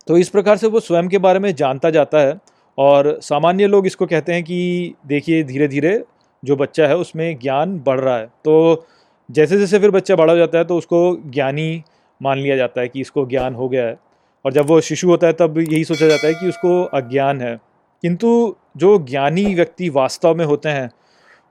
[0.07, 2.39] तो इस प्रकार से वो स्वयं के बारे में जानता जाता है,
[2.77, 6.03] और सामान्य लोग इसको कहते हैं कि देखिए धीरे धीरे
[6.43, 8.85] जो बच्चा है उसमें ज्ञान बढ़ रहा है। तो
[9.29, 11.83] जैसे जैसे फिर बच्चा बड़ा हो जाता है तो उसको ज्ञानी
[12.21, 13.97] मान लिया जाता है कि इसको ज्ञान हो गया है।
[14.45, 17.55] और जब वो शिशु होता है, तब यही सोचा जाता है कि उसको अज्ञान है।
[18.03, 20.89] किंतु जो ज्ञानी व्यक्ति वास्तव में होते हैं,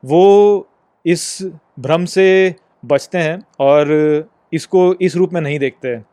[0.05, 0.69] वो
[1.07, 1.43] इस
[1.81, 6.05] भ्रम से बचते हैं और इसको इस रूप में नहीं देखते हैं।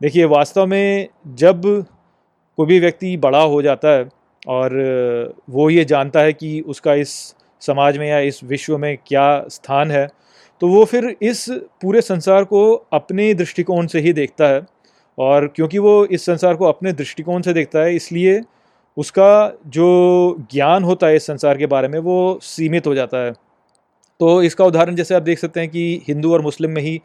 [0.00, 1.62] देखिए, वास्तव में जब
[2.58, 4.08] कोई भी व्यक्ति बड़ा हो जाता है
[4.48, 7.10] और वो ये जानता है कि उसका इस
[7.60, 10.06] समाज में या इस विश्व में क्या स्थान है
[10.60, 11.44] तो वो फिर इस
[11.82, 14.60] पूरे संसार को अपने दृष्टिकोण से ही देखता है।
[15.18, 18.40] और क्योंकि वो इस संसार को अपने दृष्टिकोण से देखता है, इसलिए
[18.96, 23.32] उसका जो ज्ञान होता है इस संसार के बारे में वो सीमित हो जाता है।
[24.20, 27.00] तो इसका उदाहरण जैसे आप देख सकते हैं कि हिंदू और मुस्लिम में ही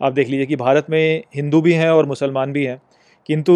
[0.00, 2.80] आप देख लीजिए कि भारत में हिंदू भी हैं और मुसलमान भी हैं,
[3.28, 3.54] किंतु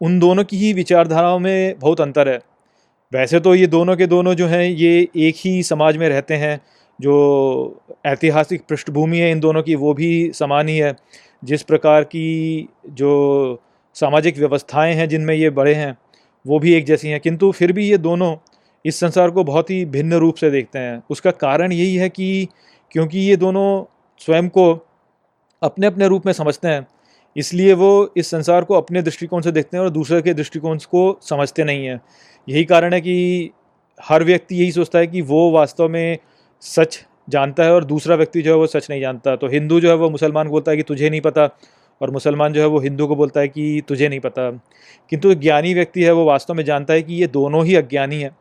[0.00, 2.38] उन दोनों की ही विचारधाराओं में बहुत अंतर है।
[3.12, 6.60] वैसे तो ये दोनों के दोनों जो हैं, ये एक ही समाज में रहते हैं
[7.00, 10.96] जो ऐतिहासिक पृष्ठभूमि है इन दोनों की, वो भी समान ही है।
[11.44, 13.62] जिस प्रकार की जो
[13.94, 15.96] सामाजिक व्यवस्थाएँ हैं, जिनमें ये बड़े हैं,
[16.46, 18.36] वो भी एक जैसी हैं। किंतु फिर भी ये दोनों
[18.84, 22.48] इस संसार को बहुत ही भिन्न रूप से देखते हैं। उसका कारण यही है कि
[22.92, 23.84] क्योंकि ये दोनों
[24.18, 24.72] स्वयं को
[25.62, 26.86] अपने अपने रूप में समझते हैं,
[27.36, 31.18] इसलिए वो इस संसार को अपने दृष्टिकोण से देखते हैं और दूसरे के दृष्टिकोण को
[31.22, 32.00] समझते नहीं हैं।
[32.48, 33.50] यही कारण है कि
[34.02, 36.18] हर व्यक्ति यही सोचता है कि वो वास्तव में
[36.60, 39.88] सच जानता है और दूसरा व्यक्ति जो है वो सच नहीं जानता। तो हिंदू जो
[39.88, 41.58] है वो मुसलमान को बोलता है कि तुझे नहीं पता
[42.02, 44.50] और मुसलमान जो है वो हिंदू को बोलता है कि तुझे नहीं पता।
[45.10, 48.36] किंतु ज्ञानी व्यक्ति है वो वास्तव में जानता है कि ये दोनों ही अज्ञानी हैं।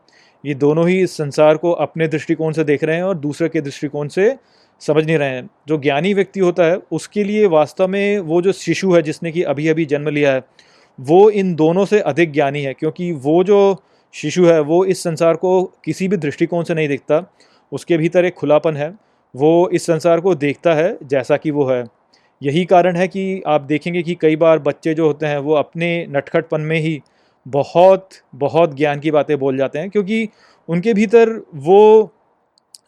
[0.45, 3.61] ये दोनों ही इस संसार को अपने दृष्टिकोण से देख रहे हैं और दूसरे के
[3.61, 4.37] दृष्टिकोण से
[4.79, 8.51] समझ नहीं रहे हैं। जो ज्ञानी व्यक्ति होता है, उसके लिए वास्तव में वो जो
[8.51, 10.41] शिशु है जिसने कि अभी अभी जन्म लिया है,
[10.99, 15.35] वो इन दोनों से अधिक ज्ञानी है। क्योंकि वो जो शिशु है, वो इस संसार
[15.35, 17.33] को किसी भी दृष्टिकोण से नहीं देखता।
[17.71, 18.93] उसके भीतर एक खुलापन है।
[19.35, 21.83] वो इस संसार को देखता है जैसा कि वो है।
[22.41, 26.05] यही कारण है कि आप देखेंगे कि कई बार बच्चे जो होते हैं, वो अपने
[26.09, 26.99] नटखटपन में ही
[27.45, 30.27] बहुत बहुत ज्ञान की बातें बोल जाते हैं, क्योंकि
[30.69, 32.13] उनके भीतर वो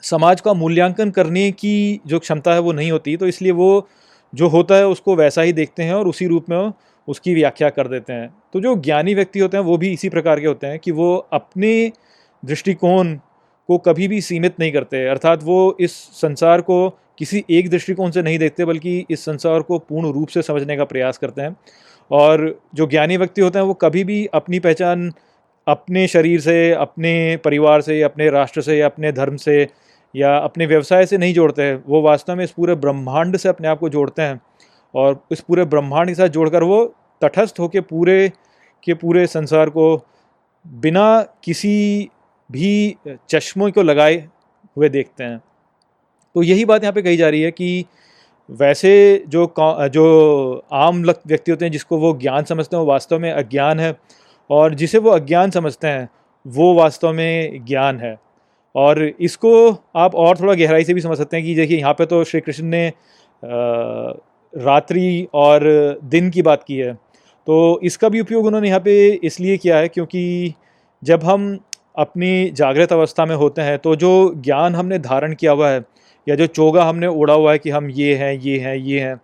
[0.01, 3.87] समाज का मूल्यांकन करने की जो क्षमता है वो नहीं होती। तो इसलिए वो
[4.33, 6.71] जो होता है, उसको वैसा ही देखते हैं और उसी रूप में
[7.07, 10.39] उसकी व्याख्या कर देते हैं। तो जो ज्ञानी व्यक्ति होते हैं, वो भी इसी प्रकार
[10.39, 11.91] के होते हैं कि वो अपने
[12.45, 13.17] दृष्टिकोण
[13.71, 16.77] को कभी भी सीमित नहीं करते अर्थात वो इस संसार को
[17.17, 20.85] किसी एक दृष्टिकोण से नहीं देखते, बल्कि इस संसार को पूर्ण रूप से समझने का
[20.85, 21.55] प्रयास करते हैं।
[22.11, 25.11] और जो ज्ञानी व्यक्ति होते हैं, वो कभी भी अपनी पहचान
[25.67, 29.67] अपने शरीर से, अपने परिवार से, अपने राष्ट्र से या अपने धर्म से
[30.13, 33.67] या अपने व्यवसाय से नहीं जोड़ते हैं। वो वास्तव में इस पूरे ब्रह्मांड से अपने
[33.67, 34.41] आप को जोड़ते हैं
[34.93, 36.83] और इस पूरे ब्रह्मांड के साथ जोड़कर वो
[37.21, 38.31] तटस्थ होकर पूरे
[38.83, 39.85] के पूरे संसार को
[40.65, 41.05] बिना
[41.43, 42.09] किसी
[42.51, 42.95] भी
[43.29, 44.15] चश्मों को लगाए
[44.77, 45.37] हुए देखते हैं।
[46.35, 47.85] तो यही बात यहाँ पे कही जा रही है कि
[48.49, 49.53] वैसे जो
[49.89, 53.95] जो आम व्यक्ति होते हैं जिसको वो ज्ञान समझते हैं, वो वास्तव में अज्ञान है
[54.49, 56.09] और जिसे वो अज्ञान समझते हैं,
[56.45, 58.15] वो वास्तव में ज्ञान है।
[58.75, 59.51] और इसको
[59.95, 62.41] आप और थोड़ा गहराई से भी समझ सकते हैं कि देखिए यहाँ पे तो श्री
[62.41, 62.91] कृष्ण ने
[64.53, 65.63] रात्रि और
[66.03, 66.93] दिन की बात की है।
[67.47, 70.53] तो इसका भी उपयोग उन्होंने यहाँ पे इसलिए किया है क्योंकि
[71.03, 71.57] जब हम
[71.95, 75.83] अपनी जागृत अवस्था में होते हैं तो जो ज्ञान हमने धारण किया हुआ है
[76.27, 79.19] या जो चोगा हमने उड़ा हुआ है कि हम ये हैं ये हैं ये हैं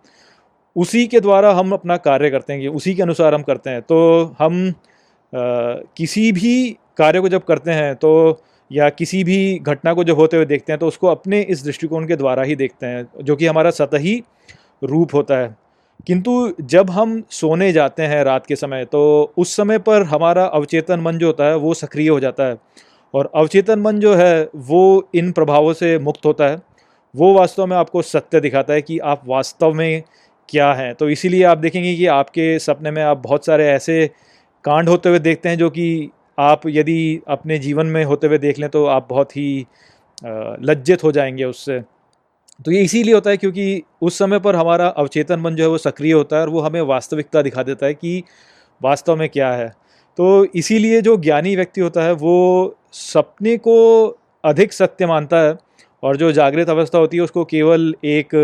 [0.76, 4.34] उसी के द्वारा हम अपना कार्य करते हैं उसी के अनुसार हम करते हैं। तो
[4.38, 4.72] हम आ,
[5.96, 8.42] किसी भी कार्य को जब करते हैं तो
[8.72, 12.06] या किसी भी घटना को जब होते हुए देखते हैं तो उसको अपने इस दृष्टिकोण
[12.06, 14.22] के द्वारा ही देखते हैं जो कि हमारा सतही
[14.84, 15.56] रूप होता है।
[16.08, 19.00] किंतु जब हम सोने जाते हैं रात के समय तो
[19.36, 22.56] उस समय पर हमारा अवचेतन मन जो होता है, वो सक्रिय हो जाता है।
[23.14, 26.60] और अवचेतन मन जो है, वो इन प्रभावों से मुक्त होता है।
[27.14, 30.02] वो वास्तव में आपको सत्य दिखाता है कि आप वास्तव में
[30.48, 34.10] क्या हैं। तो इसीलिए आप देखेंगे कि आपके सपने में आप बहुत सारे ऐसे
[34.64, 38.58] कांड होते हुए देखते हैं, जो कि आप यदि अपने जीवन में होते हुए देख
[38.58, 39.66] लें तो आप बहुत ही
[40.62, 41.80] लज्जित हो जाएँगे उससे।
[42.64, 45.78] तो ये इसीलिए होता है क्योंकि उस समय पर हमारा अवचेतन मन जो है वो
[45.78, 48.22] सक्रिय होता है और वो हमें वास्तविकता दिखा देता है कि
[48.82, 49.68] वास्तव में क्या है।
[50.18, 54.06] तो इसीलिए जो ज्ञानी व्यक्ति होता है, वो सपने को
[54.44, 55.56] अधिक सत्य मानता है
[56.02, 58.34] और जो जागृत अवस्था होती है, उसको केवल एक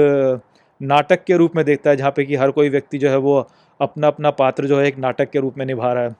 [0.80, 3.48] नाटक के रूप में देखता है, जहाँ पे कि हर कोई व्यक्ति जो है वो
[3.80, 6.10] अपना अपना पात्र जो है एक नाटक के रूप में निभा रहा है।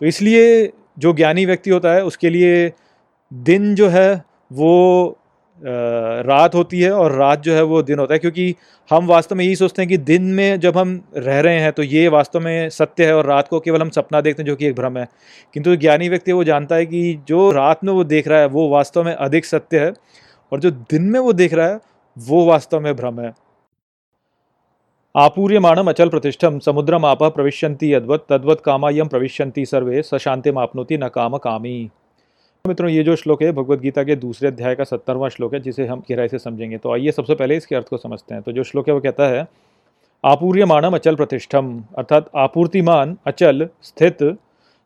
[0.00, 2.72] तो इसलिए जो ज्ञानी व्यक्ति होता है, उसके लिए
[3.32, 4.22] दिन जो है
[4.52, 5.18] वो
[5.62, 8.54] रात होती है और रात जो है वो दिन होता है, क्योंकि
[8.90, 11.82] हम वास्तव में यही सोचते हैं कि दिन में जब हम रह रहे हैं तो
[11.82, 14.66] ये वास्तव में सत्य है और रात को केवल हम सपना देखते हैं जो कि
[14.66, 15.06] एक भ्रम है।
[15.54, 18.68] किंतु ज्ञानी व्यक्ति वो जानता है कि जो रात में वो देख रहा है, वो
[18.68, 19.92] वास्तव में अधिक सत्य है
[20.52, 21.78] और जो दिन में वो देख रहा है,
[22.16, 23.32] वो वास्तव में भ्रम है।
[25.14, 31.36] आपूर्यमाणम अचल प्रतिष्ठम समुद्रम आप प्रविश्यंती अद्वत तद्वत कामायम प्रविश्यंती सर्वे सशांति मापनोति न काम
[31.38, 31.90] कामी।
[32.68, 35.86] मित्रों, ये जो श्लोक है, भगवत गीता के दूसरे अध्याय का सत्तरवां श्लोक है, जिसे
[35.86, 38.64] हम गहराई से समझेंगे। तो आइए सबसे पहले इसके अर्थ को समझते हैं। तो जो
[38.64, 39.46] श्लोक है, वो कहता है
[40.24, 44.22] आपूर्यमाणम अचल प्रतिष्ठम अर्थात आपूर्तिमान, अचल, स्थित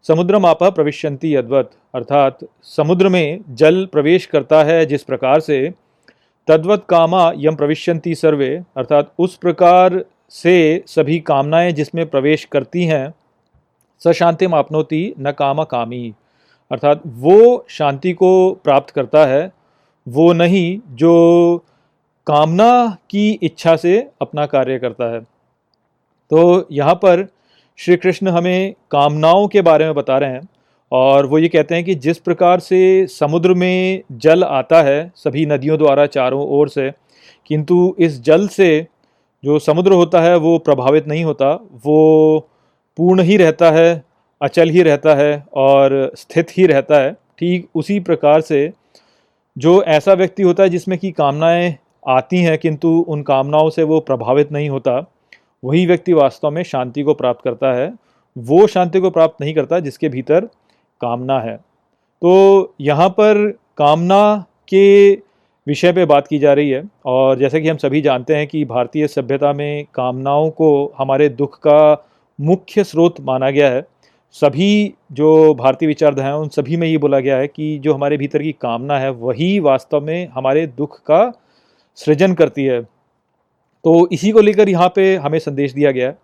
[0.07, 5.73] समुद्र मापा प्रविश्यंती अद्वत अर्थात समुद्र में जल प्रवेश करता है जिस प्रकार से,
[6.49, 13.15] तद्वत कामा यम प्रविश्यंती सर्वे। अर्थात उस प्रकार से सभी कामनाएँ जिसमें प्रवेश करती हैं
[14.03, 16.15] स शांति मापनोती न कामा कामी
[16.71, 19.53] अर्थात वो शांति को प्राप्त करता है,
[20.07, 21.65] वो नहीं, जो
[22.27, 25.21] कामना की इच्छा से अपना कार्य करता है।
[26.31, 27.27] तो यहाँ पर
[27.79, 30.49] श्री कृष्ण हमें कामनाओं के बारे में बता रहे हैं
[30.93, 35.47] और वो ये कहते हैं कि जिस प्रकार से समुद्र में जल आता है, सभी
[35.47, 36.91] नदियों द्वारा चारों ओर से,
[37.47, 38.87] किंतु इस जल से
[39.45, 41.53] जो समुद्र होता है, वो प्रभावित नहीं होता,
[41.85, 42.49] वो
[42.99, 44.05] पूर्ण ही रहता है
[44.41, 48.71] अचल ही रहता है और स्थित ही रहता है, ठीक उसी प्रकार से
[49.57, 51.77] जो ऐसा व्यक्ति होता है जिसमें कि कामनाएँ
[52.09, 54.99] आती हैं किंतु उन कामनाओं से वो प्रभावित नहीं होता,
[55.65, 57.93] वही व्यक्ति वास्तव में शांति को प्राप्त करता है।
[58.37, 60.41] वो शांति को प्राप्त नहीं करता जिसके भीतर
[61.01, 63.47] कामना है। तो यहाँ पर
[63.79, 65.13] कामना के
[65.67, 68.65] विषय पे बात की जा रही है और जैसे कि हम सभी जानते हैं कि
[68.65, 72.07] भारतीय सभ्यता में कामनाओं को हमारे दुख का
[72.39, 73.87] मुख्य स्रोत माना गया है।
[74.41, 78.17] सभी जो भारतीय विचारधारा हैं, उन सभी में ये बोला गया है कि जो हमारे
[78.17, 81.33] भीतर की कामना है, वही वास्तव में हमारे दुख का
[81.95, 82.83] सृजन करती है।
[83.85, 86.19] तो इसी को लेकर यहाँ पे हमें संदेश दिया गया है।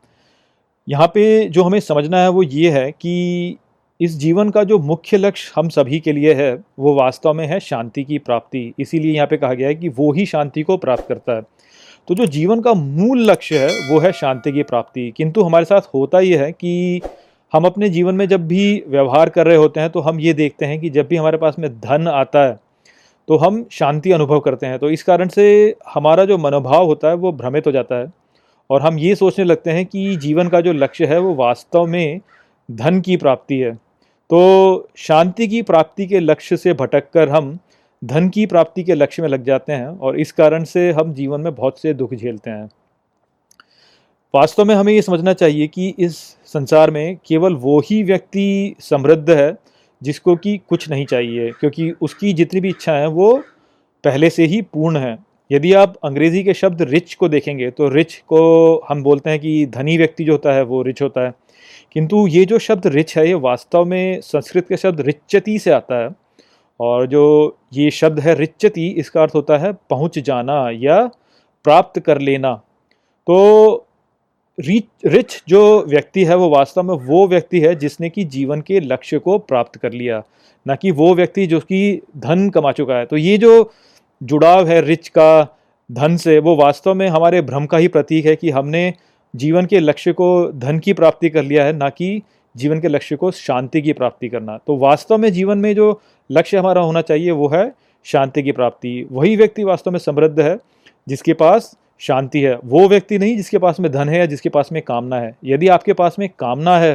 [0.89, 3.57] यहाँ पे जो हमें समझना है, वो ये है कि
[4.01, 7.61] इस जीवन का जो मुख्य लक्ष्य हम सभी के लिए है, वो वास्तव में है
[7.61, 11.07] शांति की प्राप्ति। इसीलिए यहाँ पे कहा गया है कि वो ही शांति को प्राप्त
[11.09, 11.43] करता है।
[12.09, 15.81] तो जो जीवन का मूल लक्ष्य है, वो है शांति की प्राप्ति। किंतु हमारे साथ
[15.95, 17.01] होता ये है कि
[17.53, 20.67] हम अपने जीवन में जब भी व्यवहार कर रहे होते हैं तो हम ये देखते
[20.67, 22.59] हैं कि जब भी हमारे पास में धन आता है
[23.29, 27.15] तो हम शांति अनुभव करते हैं। तो इस कारण से हमारा जो मनोभाव होता है,
[27.15, 28.13] वो भ्रमित हो जाता है
[28.71, 32.21] और हम ये सोचने लगते हैं कि जीवन का जो लक्ष्य है, वो वास्तव में
[32.69, 37.59] धन की प्राप्ति है। तो शांति की प्राप्ति के लक्ष्य से भटक कर हम
[38.03, 41.41] धन की प्राप्ति के लक्ष्य में लग जाते हैं और इस कारण से हम जीवन
[41.41, 42.69] में बहुत से दुख झेलते हैं।
[44.35, 46.17] वास्तव में हमें ये समझना चाहिए कि इस
[46.55, 49.55] संसार में केवल वो ही व्यक्ति समृद्ध है
[50.03, 53.37] जिसको कि कुछ नहीं चाहिए, क्योंकि उसकी जितनी भी इच्छा है वो
[54.05, 55.17] पहले से ही पूर्ण है।
[55.51, 58.41] यदि आप अंग्रेज़ी के शब्द रिच को देखेंगे तो रिच को
[58.89, 61.33] हम बोलते हैं कि धनी व्यक्ति जो होता है वो रिच होता है।
[61.93, 66.03] किंतु ये जो शब्द रिच है, ये वास्तव में संस्कृत के शब्द रिच्यति से आता
[66.03, 66.11] है।
[66.81, 71.01] और जो ये शब्द है रिच्यति इसका अर्थ होता है पहुँच जाना या
[71.65, 72.55] प्राप्त कर लेना।
[73.27, 73.87] तो
[74.59, 79.19] रिच जो व्यक्ति है, वो वास्तव में वो व्यक्ति है जिसने कि जीवन के लक्ष्य
[79.19, 80.23] को प्राप्त कर लिया।
[80.67, 83.73] ना कि वो व्यक्ति जो कि धन कमा चुका है। तो ये जो
[84.23, 85.59] जुड़ाव है रिच का,
[85.93, 88.93] धन से, वो वास्तव में हमारे भ्रम का ही प्रतीक है कि हमने
[89.37, 92.23] जीवन के लक्ष्य को धन की प्राप्ति कर लिया है, ना कि
[92.57, 96.01] जीवन के लक्ष्य को शांति की प्राप्ति करना। तो वास्तव में जीवन में जो
[96.31, 97.73] लक्ष्य हमारा होना चाहिए, वो है
[98.05, 100.59] शांति की प्राप्ति। वही व्यक्ति वास्तव में समृद्ध है,
[101.09, 104.69] जिसके पास शांति है। वो व्यक्ति नहीं जिसके पास में धन है या जिसके पास
[104.73, 106.95] में कामना है। यदि आपके पास में कामना है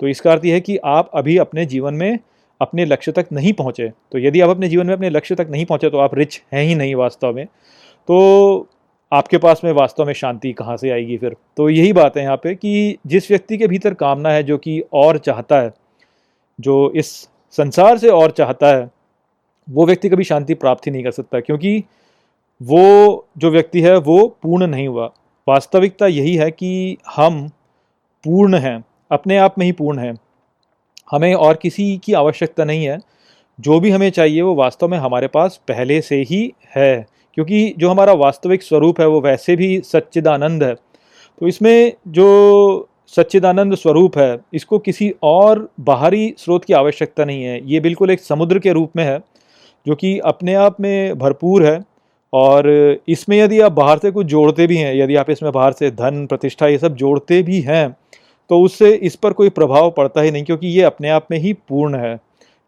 [0.00, 2.18] तो इसका अर्थ यह है कि आप अभी अपने जीवन में
[2.60, 5.64] अपने लक्ष्य तक नहीं पहुँचे। तो यदि आप अपने जीवन में अपने लक्ष्य तक नहीं
[5.64, 8.68] पहुँचे तो आप रिच हैं ही नहीं वास्तव में। तो
[9.12, 11.36] आपके पास में वास्तव में शांति कहाँ से आएगी फिर?
[11.56, 14.82] तो यही बात है यहाँ पे कि जिस व्यक्ति के भीतर कामना है जो कि
[14.92, 15.72] और चाहता है,
[16.58, 17.10] जो इस
[17.54, 18.88] संसार से और चाहता है,
[19.68, 21.82] वो व्यक्ति कभी शांति प्राप्त ही नहीं कर सकता। क्योंकि
[22.62, 25.10] वो जो व्यक्ति है, वो पूर्ण नहीं हुआ।
[25.48, 27.48] वास्तविकता यही है कि हम
[28.24, 30.14] पूर्ण हैं, अपने आप में ही पूर्ण हैं।
[31.10, 32.98] हमें और किसी की आवश्यकता नहीं है।
[33.60, 37.90] जो भी हमें चाहिए, वो वास्तव में हमारे पास पहले से ही है, क्योंकि जो
[37.90, 40.74] हमारा वास्तविक स्वरूप है, वो वैसे भी सच्चिदानंद है।
[41.40, 47.72] तो इसमें जो सच्चिदानंद स्वरूप है, इसको किसी और बाहरी स्रोत की आवश्यकता नहीं है।
[47.72, 49.18] ये बिल्कुल एक समुद्र के रूप में है,
[49.86, 51.93] जो कि अपने आप में भरपूर है।
[52.34, 52.68] और
[53.08, 56.24] इसमें यदि आप बाहर से कुछ जोड़ते भी हैं, यदि आप इसमें बाहर से धन,
[56.26, 57.96] प्रतिष्ठा, ये सब जोड़ते भी हैं
[58.50, 61.52] तो उससे इस पर कोई प्रभाव पड़ता ही नहीं क्योंकि ये अपने आप में ही
[61.52, 62.16] पूर्ण है।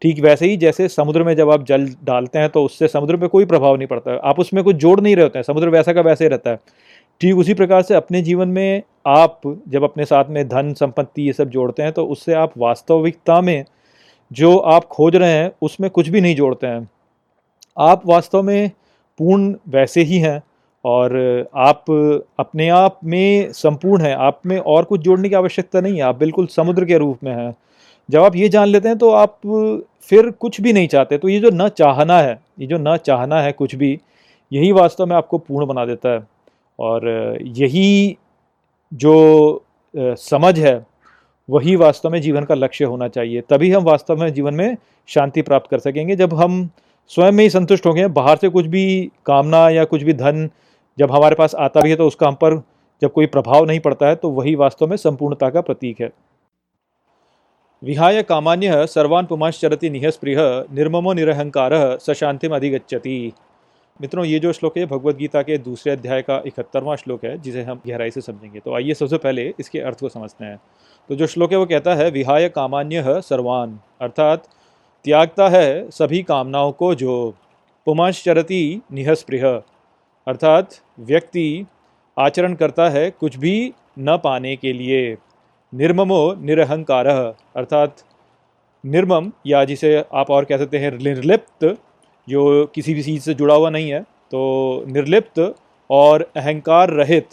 [0.03, 3.27] ठीक वैसे ही जैसे समुद्र में जब आप जल डालते हैं तो उससे समुद्र पे
[3.29, 6.01] कोई प्रभाव नहीं पड़ता। आप उसमें कुछ जोड़ नहीं रहे होते हैं, समुद्र वैसा का
[6.03, 6.59] वैसे ही रहता है।
[7.21, 11.33] ठीक उसी प्रकार से अपने जीवन में आप जब अपने साथ में धन, संपत्ति, ये
[11.33, 13.65] सब जोड़ते हैं तो उससे आप वास्तविकता में
[14.31, 16.89] जो आप खोज रहे हैं, उसमें कुछ भी नहीं जोड़ते हैं।
[17.77, 18.71] आप वास्तव में
[19.19, 20.43] पूर्ण वैसे ही हैं
[20.85, 21.15] और
[21.57, 21.85] आप
[22.39, 26.19] अपने आप में संपूर्ण हैं। आप में और कुछ जोड़ने की आवश्यकता नहीं है। आप
[26.19, 27.55] बिल्कुल समुद्र के रूप में हैं।
[28.09, 29.39] जब आप ये जान लेते हैं तो आप
[30.09, 33.41] फिर कुछ भी नहीं चाहते। तो ये जो न चाहना है, ये जो न चाहना
[33.41, 33.99] है कुछ भी,
[34.53, 36.27] यही वास्तव में आपको पूर्ण बना देता है।
[36.79, 38.17] और यही
[38.93, 39.63] जो
[39.95, 40.87] समझ है,
[41.49, 44.77] वही वास्तव में जीवन का लक्ष्य होना चाहिए। तभी हम वास्तव में जीवन में
[45.09, 46.69] शांति प्राप्त कर सकेंगे। जब हम
[47.11, 50.49] स्वयं में ही संतुष्ट हो गए बाहर से कुछ भी कामना या कुछ भी धन
[50.99, 52.63] जब हमारे पास आता भी है तो उसका हम पर
[53.03, 56.11] जब कोई प्रभाव नहीं पड़ता है तो वही वास्तव में संपूर्णता का प्रतीक है।
[57.83, 60.39] विहाय कामान्य सर्वान पुमाश्चरति निहस्पृह,
[60.75, 63.33] निर्ममो निरहंकार सशांतिम अधिगच्छति।
[64.01, 67.63] मित्रों, ये जो श्लोक है भगवत गीता के दूसरे अध्याय का इकहत्तरवां श्लोक है, जिसे
[67.63, 70.59] हम गहराई से समझेंगे। तो आइए सबसे पहले इसके अर्थ को समझते हैं।
[71.09, 74.49] तो जो श्लोक है, वो कहता है, विहाय कामान्य सर्वान, अर्थात
[75.05, 77.35] त्यागता है सभी कामनाओं को जो
[77.87, 79.47] पुमाश्चरति निहस्पृह
[80.27, 81.67] अर्थात व्यक्ति
[82.17, 85.17] आचरण करता है कुछ भी न पाने के लिए।
[85.73, 88.03] निर्ममो निरहंकार। अर्थात
[88.85, 91.65] निर्मम या जिसे आप और कह सकते हैं निर्लिप्त,
[92.29, 95.55] जो किसी भी चीज़ से जुड़ा हुआ नहीं है तो निर्लिप्त
[95.91, 97.29] और अहंकार रहित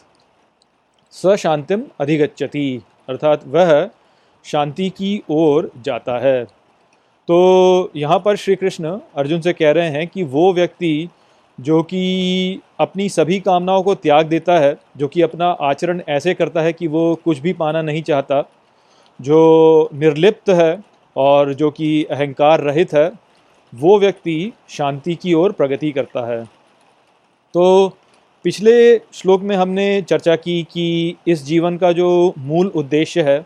[1.14, 3.90] सशांतिम अधिगच्छति। अर्थात वह
[4.46, 6.46] शांति की ओर जाता है।
[7.28, 11.10] तो यहाँ पर श्री कृष्ण अर्जुन से कह रहे हैं कि वो व्यक्ति
[11.60, 16.62] जो कि अपनी सभी कामनाओं को त्याग देता है, जो कि अपना आचरण ऐसे करता
[16.62, 18.50] है कि वो कुछ भी पाना नहीं चाहता,
[19.22, 20.84] जो निर्लिप्त है
[21.16, 23.12] और जो कि अहंकार रहित है,
[23.74, 26.44] वो व्यक्ति शांति की ओर प्रगति करता है।
[27.54, 27.98] तो
[28.44, 33.46] पिछले श्लोक में हमने चर्चा की कि इस जीवन का जो मूल उद्देश्य है,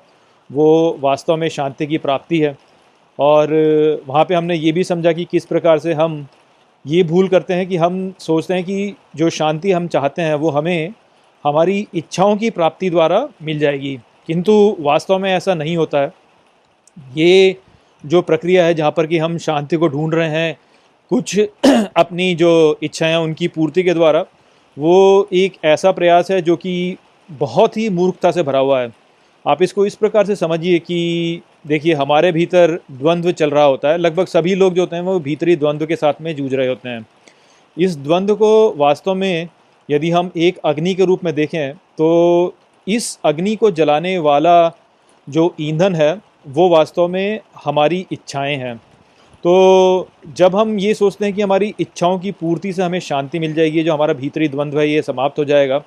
[0.52, 2.67] वो वास्तव में शांति की प्राप्ति है।
[3.20, 3.54] और
[4.08, 6.28] वहाँ पे हमने ये भी समझा कि किस प्रकार से हम
[6.88, 10.50] ये भूल करते हैं कि हम सोचते हैं कि जो शांति हम चाहते हैं वो
[10.50, 10.94] हमें
[11.46, 16.14] हमारी इच्छाओं की प्राप्ति द्वारा मिल जाएगी। किंतु वास्तव में ऐसा नहीं होता है।
[17.18, 17.56] ये
[18.06, 20.58] जो प्रक्रिया है जहाँ पर कि हम शांति को ढूंढ रहे हैं,
[21.10, 21.40] कुछ
[21.98, 24.26] अपनी जो इच्छाएँ उनकी पूर्ति के द्वारा,
[24.78, 26.98] वो एक ऐसा प्रयास है जो कि
[27.32, 28.94] बहुत ही मूर्खता से भरा हुआ है।
[29.48, 33.98] आप इसको इस प्रकार से समझिए कि देखिए, हमारे भीतर द्वंद्व चल रहा होता है।
[33.98, 36.90] लगभग सभी लोग जो होते हैं, वो भीतरी द्वंद्व के साथ में जूझ रहे होते
[36.90, 37.06] हैं।
[37.78, 39.48] इस द्वंद्व को वास्तव में
[39.90, 42.54] यदि हम एक अग्नि के रूप में देखें तो
[42.88, 44.72] इस अग्नि को जलाने वाला
[45.28, 46.14] जो ईंधन है,
[46.48, 48.76] वो वास्तव में हमारी इच्छाएँ हैं।
[49.44, 53.54] तो जब हम ये सोचते हैं कि हमारी इच्छाओं की पूर्ति से हमें शांति मिल
[53.54, 55.84] जाएगी, जो हमारा भीतरी द्वंद्व है, ये समाप्त हो जाएगा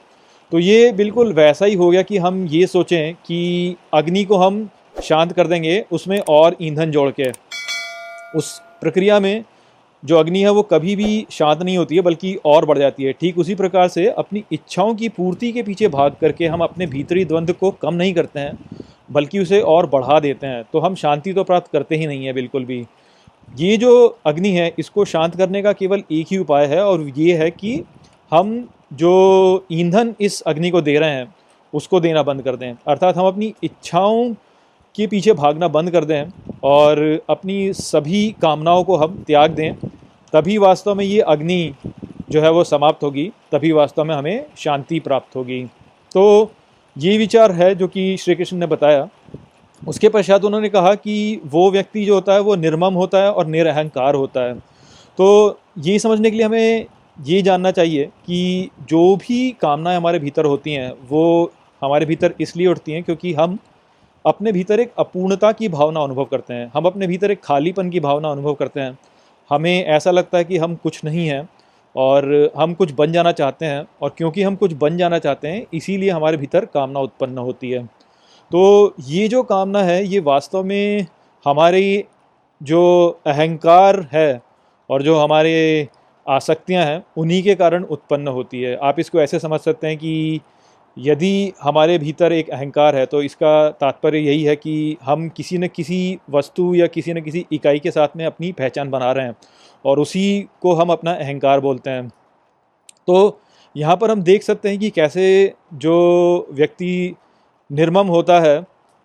[0.53, 4.69] तो ये बिल्कुल वैसा ही हो गया कि हम ये सोचें कि अग्नि को हम
[5.01, 7.31] शांत कर देंगे, उसमें और ईंधन जोड़ के।
[8.35, 9.45] उस प्रक्रिया में
[10.03, 13.13] जो अग्नि है, वो कभी भी शांत नहीं होती है, बल्कि और बढ़ जाती है।
[13.13, 17.25] ठीक उसी प्रकार से अपनी इच्छाओं की पूर्ति के पीछे भाग करके हम अपने भीतरी
[17.25, 18.59] द्वंद्व को कम नहीं करते हैं,
[19.13, 22.33] बल्कि उसे और बढ़ा देते हैं। तो हम शांति तो प्राप्त करते ही नहीं है,
[22.33, 22.85] बिल्कुल भी।
[23.59, 27.37] ये जो अग्नि है, इसको शांत करने का केवल एक ही उपाय है, और ये
[27.37, 27.83] है कि
[28.33, 31.35] हम जो ईंधन इस अग्नि को दे रहे हैं,
[31.73, 34.33] उसको देना बंद कर दें। अर्थात हम अपनी इच्छाओं
[34.95, 36.31] के पीछे भागना बंद कर दें
[36.65, 36.99] और
[37.31, 39.75] अपनी सभी कामनाओं को हम त्याग दें,
[40.33, 41.75] तभी वास्तव में ये अग्नि
[42.31, 45.65] जो है वो समाप्त होगी, तभी वास्तव में हमें शांति प्राप्त होगी।
[46.13, 46.53] तो
[46.97, 49.09] ये विचार है जो कि श्री कृष्ण ने बताया।
[49.83, 53.47] उसके पश्चात उन्होंने कहा कि वो व्यक्ति जो होता है वो निर्मम होता है और
[53.47, 54.55] निरअहकार होता है।
[55.19, 56.87] तो ये समझने के लिए हमें
[57.17, 62.67] ये जानना चाहिए कि जो भी कामनाएँ हमारे भीतर होती हैं, वो हमारे भीतर इसलिए
[62.67, 63.59] उठती हैं क्योंकि हम
[64.25, 68.01] अपने भीतर एक अपूर्णता की भावना अनुभव करते हैं। हम अपने भीतर एक खालीपन की
[68.01, 68.99] भावना अनुभव करते हैं।
[69.51, 71.49] हमें ऐसा लगता है कि हम कुछ नहीं हैं
[71.95, 75.67] और हम कुछ बन जाना चाहते हैं और क्योंकि हम कुछ बन जाना चाहते हैं,
[75.75, 77.85] इसीलिए हमारे भीतर कामना उत्पन्न होती है।
[78.51, 81.07] तो ये जो कामना है, ये वास्तव में
[81.47, 82.05] हमारी
[82.61, 84.41] जो अहंकार है
[84.91, 85.89] और जो हमारे
[86.27, 90.41] आसक्तियाँ हैं, उन्हीं के कारण उत्पन्न होती है। आप इसको ऐसे समझ सकते हैं कि
[90.97, 95.69] यदि हमारे भीतर एक अहंकार है तो इसका तात्पर्य यही है कि हम किसी न
[95.69, 99.37] किसी वस्तु या किसी न किसी इकाई के साथ में अपनी पहचान बना रहे हैं
[99.85, 102.09] और उसी को हम अपना अहंकार बोलते हैं।
[103.09, 103.41] तो
[103.77, 107.15] यहाँ पर हम देख सकते हैं कि कैसे जो व्यक्ति
[107.71, 108.59] निर्मम होता है,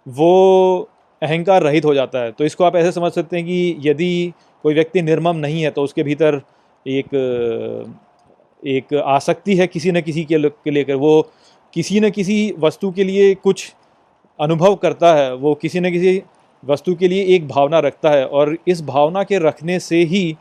[0.06, 0.90] वो
[1.22, 4.34] अहंकार रहित हो जाता है। तो इसको आप ऐसे समझ सकते हैं कि यदि
[4.64, 6.42] कोई व्यक्ति निर्मम नहीं है तो उसके भीतर
[6.86, 7.16] एक
[8.64, 11.22] एक आसक्ति है किसी न किसी के लेकर वो
[11.76, 13.74] किसी न किसी वस्तु के लिए कुछ
[14.40, 16.22] अनुभव करता है, वो किसी न किसी
[16.64, 20.36] वस्तु के लिए एक भावना रखता है और इस भावना के रखने से ही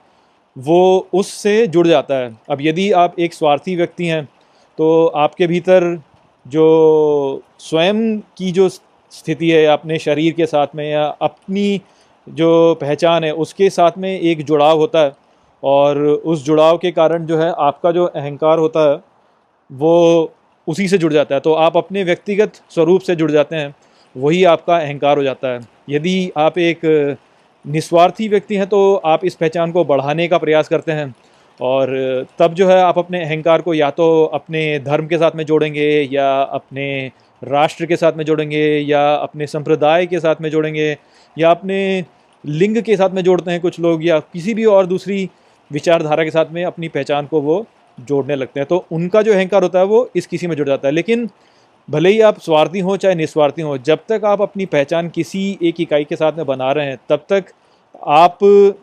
[0.56, 4.24] वो उससे जुड़ जाता है। अब यदि आप एक स्वार्थी व्यक्ति हैं
[4.78, 6.02] तो आपके भीतर
[6.46, 11.80] जो स्वयं की जो स्थिति है, अपने शरीर के साथ में या अपनी
[12.26, 15.12] जो पहचान है, उसके साथ में एक जुड़ाव होता है
[15.62, 18.96] और उस जुड़ाव के कारण जो है आपका जो अहंकार होता है,
[19.70, 20.32] वो
[20.66, 23.74] उसी से जुड़ जाता है। तो आप अपने व्यक्तिगत स्वरूप से जुड़ जाते हैं,
[24.16, 25.60] वही आपका अहंकार हो जाता है।
[25.90, 27.16] यदि आप एक
[27.64, 31.14] निस्वार्थी व्यक्ति हैं तो आप इस पहचान को बढ़ाने का प्रयास करते हैं
[31.60, 31.92] और
[32.38, 35.86] तब जो है आप अपने अहंकार को या तो अपने धर्म के साथ में जोड़ेंगे
[36.12, 36.86] या अपने
[37.42, 40.96] राष्ट्र के साथ में जोड़ेंगे या अपने संप्रदाय के साथ में जोड़ेंगे
[41.36, 42.04] या अपने
[42.44, 45.28] लिंग के साथ में जोड़ते हैं कुछ लोग या किसी भी और दूसरी
[45.70, 47.64] विचारधारा के साथ में अपनी पहचान को वो
[47.98, 50.88] जोड़ने लगते हैं। तो उनका जो अहंकार होता है वो इस किसी में जुड़ जाता
[50.88, 51.28] है। लेकिन
[51.88, 55.80] भले ही आप स्वार्थी हों चाहे निस्वार्थी हों, जब तक आप अपनी पहचान किसी एक
[55.80, 57.52] इकाई के साथ में बना रहे हैं, तब तक
[58.08, 58.38] आप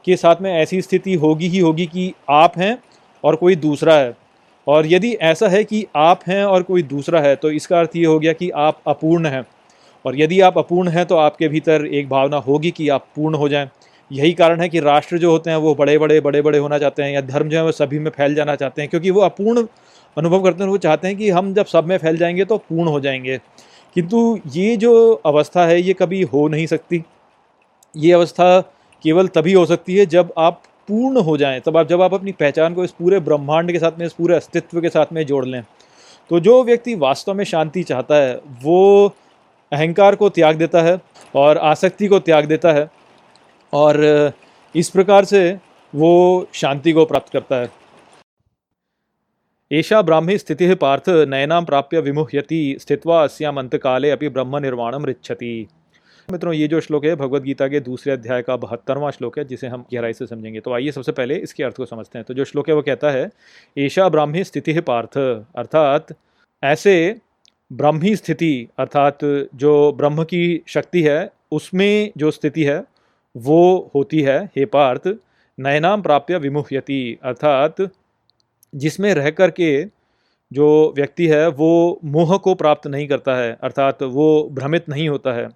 [0.05, 2.77] के साथ में ऐसी स्थिति होगी ही होगी कि आप हैं
[3.23, 4.13] और कोई दूसरा है।
[4.67, 8.05] और यदि ऐसा है कि आप हैं और कोई दूसरा है तो इसका अर्थ ये
[8.05, 9.43] हो गया कि आप अपूर्ण हैं।
[10.05, 13.49] और यदि आप अपूर्ण हैं तो आपके भीतर एक भावना होगी कि आप पूर्ण हो
[13.49, 13.69] जाएँ।
[14.11, 17.03] यही कारण है कि राष्ट्र जो होते हैं, वो बड़े बड़े बड़े बड़े होना चाहते
[17.03, 19.67] हैं या धर्म जो है, वो सभी में फैल जाना चाहते हैं, क्योंकि वो अपूर्ण
[20.17, 22.89] अनुभव करते हैं वो चाहते हैं कि हम जब सब में फैल जाएँगे तो पूर्ण
[22.89, 23.37] हो जाएँगे।
[23.95, 27.03] किंतु ये जो अवस्था है, ये कभी हो नहीं सकती।
[27.97, 28.61] ये अवस्था
[29.03, 32.31] केवल तभी हो सकती है जब आप पूर्ण हो जाएँ, तब आप, जब आप अपनी
[32.31, 35.45] पहचान को इस पूरे ब्रह्मांड के साथ में, इस पूरे अस्तित्व के साथ में जोड़
[35.45, 35.63] लें।
[36.29, 39.13] तो जो व्यक्ति वास्तव में शांति चाहता है, वो
[39.71, 40.99] अहंकार को त्याग देता है
[41.35, 43.00] और आसक्ति को त्याग देता है।
[43.73, 44.31] और
[44.75, 45.57] इस प्रकार से
[45.95, 47.71] वो शांति को प्राप्त करता है।
[49.71, 55.67] एषा ब्राह्मी स्थिति पार्थ नयनाम प्राप्य विमुह्यति, स्थित्वा अस्याम अंतकाले अभी ब्रह्म निर्वाणम रिच्छति
[56.31, 59.67] मित्रों, ये जो श्लोक है भगवत गीता के दूसरे अध्याय का बहत्तरवां श्लोक है, जिसे
[59.67, 62.45] हम गहराई से समझेंगे। तो आइए सबसे पहले इसके अर्थ को समझते हैं। तो जो
[62.45, 63.29] श्लोक है, वो कहता है
[63.77, 65.17] ऐशा ब्राह्मी स्थिति पार्थ
[65.55, 66.07] अर्थात,
[66.63, 67.15] ऐसे
[67.73, 69.17] ब्राह्मी स्थिति, अर्थात
[69.55, 72.83] जो ब्रह्म की शक्ति है, उसमें जो स्थिति है
[73.37, 75.07] वो होती है, हे पार्थ,
[75.59, 77.75] नयनाम प्राप्य विमुह्यति। अर्थात
[78.75, 79.85] जिसमें रह कर के
[80.53, 85.33] जो व्यक्ति है, वो मोह को प्राप्त नहीं करता है, अर्थात वो भ्रमित नहीं होता
[85.33, 85.49] है।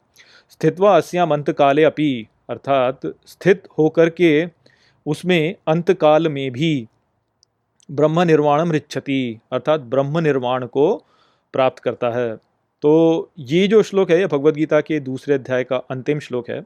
[0.50, 4.48] स्थित्वा अस्याम अंतकाले अपि, अर्थात स्थित होकर के
[5.06, 6.88] उसमें अंतकाल में भी
[7.92, 10.96] ब्रह्म निर्वाणम रिच्छति अर्थात ब्रह्म निर्वाण को
[11.54, 12.36] प्राप्त करता है।
[12.82, 16.62] तो ये जो श्लोक है, ये भगवद्गीता के दूसरे अध्याय का अंतिम श्लोक है।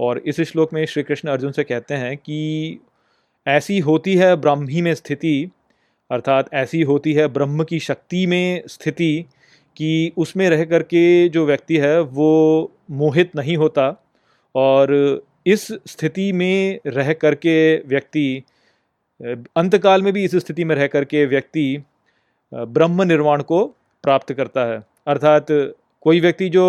[0.00, 2.80] और इस श्लोक में श्री कृष्ण अर्जुन से कहते हैं कि
[3.46, 5.50] ऐसी होती है ब्राह्मी में स्थिति,
[6.10, 9.24] अर्थात ऐसी होती है ब्रह्म की शक्ति में स्थिति
[9.76, 12.30] कि उसमें रह कर के जो व्यक्ति है वो
[12.90, 13.88] मोहित नहीं होता
[14.54, 14.92] और
[15.46, 18.42] इस स्थिति में रह कर के व्यक्ति,
[19.56, 21.82] अंतकाल में भी इस स्थिति में रह कर के व्यक्ति,
[22.52, 23.64] ब्रह्म निर्वाण को
[24.04, 25.46] प्राप्त करता है। अर्थात
[26.02, 26.66] कोई व्यक्ति जो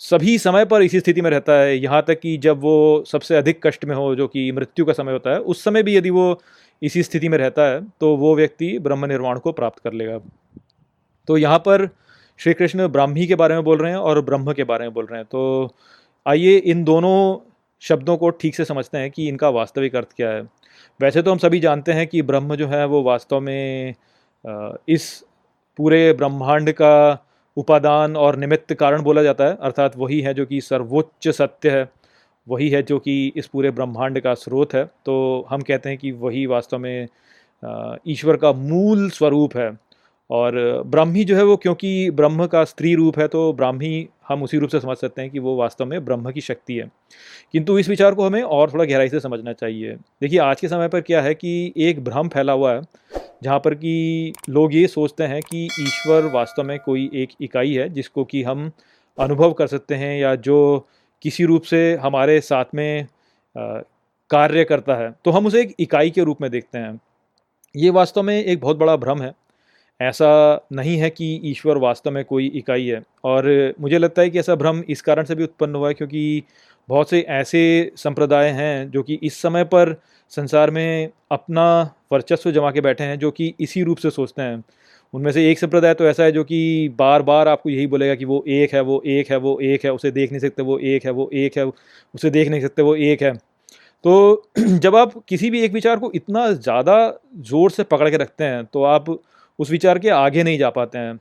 [0.00, 3.60] सभी समय पर इसी स्थिति में रहता है। यहाँ तक कि जब वो सबसे अधिक
[3.66, 6.40] कष्ट में हो, जो कि मृत्यु का समय होता है, उस समय भी यदि वो
[6.82, 10.18] इसी स्थिति में रहता है तो वो व्यक्ति ब्रह्म निर्वाण को प्राप्त कर लेगा।
[11.28, 11.88] तो यहाँ पर
[12.40, 15.06] श्री कृष्ण ब्राह्मी के बारे में बोल रहे हैं और ब्रह्म के बारे में बोल
[15.06, 15.74] रहे हैं। तो
[16.26, 17.48] आइए इन दोनों
[17.82, 20.42] शब्दों को ठीक से समझते हैं कि इनका वास्तविक अर्थ क्या है।
[21.00, 23.94] वैसे तो हम सभी जानते हैं कि ब्रह्म जो है, वो वास्तव में
[24.88, 25.24] इस
[25.78, 27.12] पूरे ब्रह्मांड का
[27.56, 31.88] उपादान और निमित्त कारण बोला जाता है, अर्थात वही है जो कि सर्वोच्च सत्य है,
[32.48, 36.12] वही है जो कि इस पूरे ब्रह्मांड का स्रोत है। तो हम कहते हैं कि
[36.12, 37.08] वही वास्तव में
[38.08, 39.70] ईश्वर का मूल स्वरूप है।
[40.32, 44.58] और ब्राह्मी जो है वो क्योंकि ब्रह्म का स्त्री रूप है तो ब्राह्मी हम उसी
[44.58, 46.90] रूप से समझ सकते हैं कि वो वास्तव में ब्रह्म की शक्ति है।
[47.52, 50.88] किंतु इस विचार को हमें और थोड़ा गहराई से समझना चाहिए। देखिए, आज के समय
[50.88, 52.82] पर क्या है कि एक भ्रम फैला हुआ है,
[53.42, 57.88] जहाँ पर कि लोग ये सोचते हैं कि ईश्वर वास्तव में कोई एक इकाई है,
[57.88, 58.70] जिसको कि हम
[59.18, 60.86] अनुभव कर सकते हैं या जो
[61.22, 63.06] किसी रूप से हमारे साथ में
[63.56, 67.00] कार्य करता है तो हम उसे एक इकाई के रूप में देखते हैं।
[67.74, 69.32] ये वास्तव में एक बहुत बड़ा भ्रम है।
[70.02, 70.28] ऐसा
[70.72, 74.54] नहीं है कि ईश्वर वास्तव में कोई इकाई है। और मुझे लगता है कि ऐसा
[74.54, 76.42] भ्रम इस कारण से भी उत्पन्न हुआ है क्योंकि
[76.88, 79.94] बहुत से ऐसे संप्रदाय हैं जो कि इस समय पर
[80.32, 81.64] संसार में अपना
[82.12, 84.62] वर्चस्व जमा के बैठे हैं जो कि इसी रूप से सोचते हैं।
[85.14, 88.24] उनमें से एक संप्रदाय तो ऐसा है जो कि बार बार आपको यही बोलेगा कि
[88.24, 91.04] वो एक है, वो एक है, वो एक है, उसे देख नहीं सकते, वो एक
[91.04, 91.64] है, वो एक है,
[92.14, 93.32] उसे देख नहीं सकते, वो एक है।
[94.04, 96.96] तो जब आप किसी भी एक विचार को इतना ज़्यादा
[97.40, 99.10] ज़ोर से पकड़ के रखते हैं तो आप
[99.58, 101.20] उस विचार के आगे नहीं जा पाते हैं।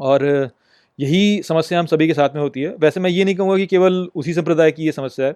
[0.00, 0.50] और
[1.00, 3.66] यही समस्या हम सभी के साथ में होती है। वैसे मैं ये नहीं कहूँगा कि
[3.66, 5.34] केवल उसी संप्रदाय की ये समस्या है।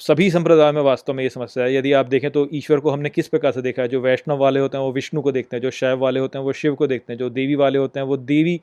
[0.00, 3.10] सभी संप्रदाय में वास्तव में ये समस्या है। यदि आप देखें तो ईश्वर को हमने
[3.10, 3.88] किस प्रकार से देखा है?
[3.88, 6.44] जो वैष्णव वाले होते हैं, वो विष्णु को देखते हैं, जो शैव वाले होते हैं,
[6.44, 8.60] वो शिव को देखते हैं, जो देवी वाले होते हैं, वो देवी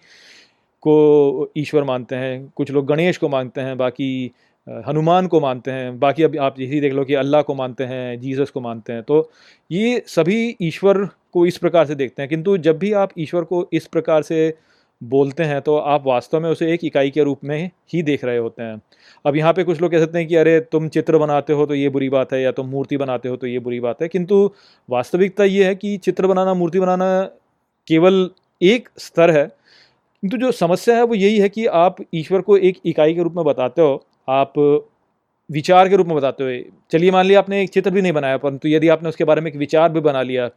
[0.82, 4.32] को ईश्वर मानते हैं, कुछ लोग गणेश को मानते हैं, बाकी
[4.68, 8.20] हनुमान को मानते हैं। बाकी अब आप यही देख लो कि अल्लाह को मानते हैं,
[8.22, 9.30] जीसस को मानते हैं। तो
[9.72, 11.04] ये सभी ईश्वर
[11.34, 14.54] को इस प्रकार से देखते हैं। किंतु जब भी आप ईश्वर को इस प्रकार से
[15.02, 18.38] बोलते हैं तो आप वास्तव में उसे एक इकाई के रूप में ही देख रहे
[18.38, 18.82] होते हैं।
[19.26, 21.76] अब यहाँ पे कुछ लोग कह सकते हैं कि अरे, तुम चित्र बनाते हो तो
[21.76, 24.52] ये बुरी बात है या तुम मूर्ति बनाते हो तो ये बुरी बात है। किंतु
[24.90, 27.22] वास्तविकता ये है कि चित्र बनाना, मूर्ति बनाना
[27.88, 28.30] केवल
[28.62, 29.46] एक स्तर है।
[30.24, 33.34] किंतु जो समस्या है वो यही है कि आप ईश्वर को एक इकाई के रूप
[33.36, 34.54] में बताते हो आप
[35.50, 38.38] विचार के रूप में बताते हुए, चलिए मान लिया आपने एक चित्र भी नहीं बनाया,
[38.38, 40.50] परंतु यदि आपने उसके बारे में एक विचार भी बना लिया,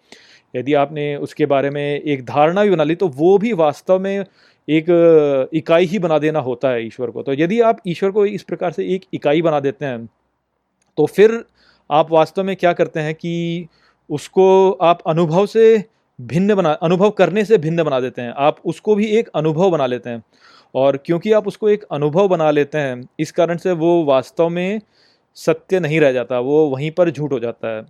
[0.55, 4.25] यदि आपने उसके बारे में एक धारणा भी बना ली तो वो भी वास्तव में
[4.69, 8.43] एक इकाई ही बना देना होता है ईश्वर को। तो यदि आप ईश्वर को इस
[8.43, 10.07] प्रकार से एक इकाई बना देते हैं
[10.99, 11.45] तो फिर
[11.91, 13.67] आप वास्तव में क्या करते हैं कि
[14.11, 15.85] उसको आप अनुभव से
[16.19, 19.87] भिन्न बना, अनुभव करने से भिन्न बना देते हैं। आप उसको भी एक अनुभव बना
[19.87, 20.23] लेते हैं।
[20.75, 24.81] और क्योंकि आप उसको एक अनुभव बना लेते हैं, इस कारण से वो वास्तव में
[25.37, 27.85] सत्य नहीं रह जाता, वो वहीं पर झूठ हो जाता है।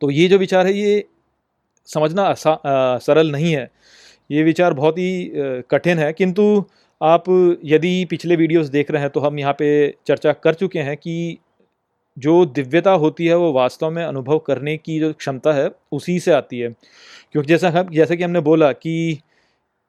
[0.00, 1.04] तो ये जो विचार है, ये
[1.88, 2.34] समझना
[2.98, 3.70] सरल नहीं है।
[4.30, 5.30] ये विचार बहुत ही
[5.70, 6.64] कठिन है, किंतु
[7.00, 7.24] आप
[7.64, 9.68] यदि पिछले वीडियोस देख रहे हैं तो हम यहाँ पे
[10.06, 11.38] चर्चा कर चुके हैं कि
[12.16, 16.32] जो दिव्यता होती है, वो वास्तव में अनुभव करने की जो क्षमता है, उसी से
[16.32, 19.18] आती है। क्योंकि जैसा हम, जैसा कि हमने बोला कि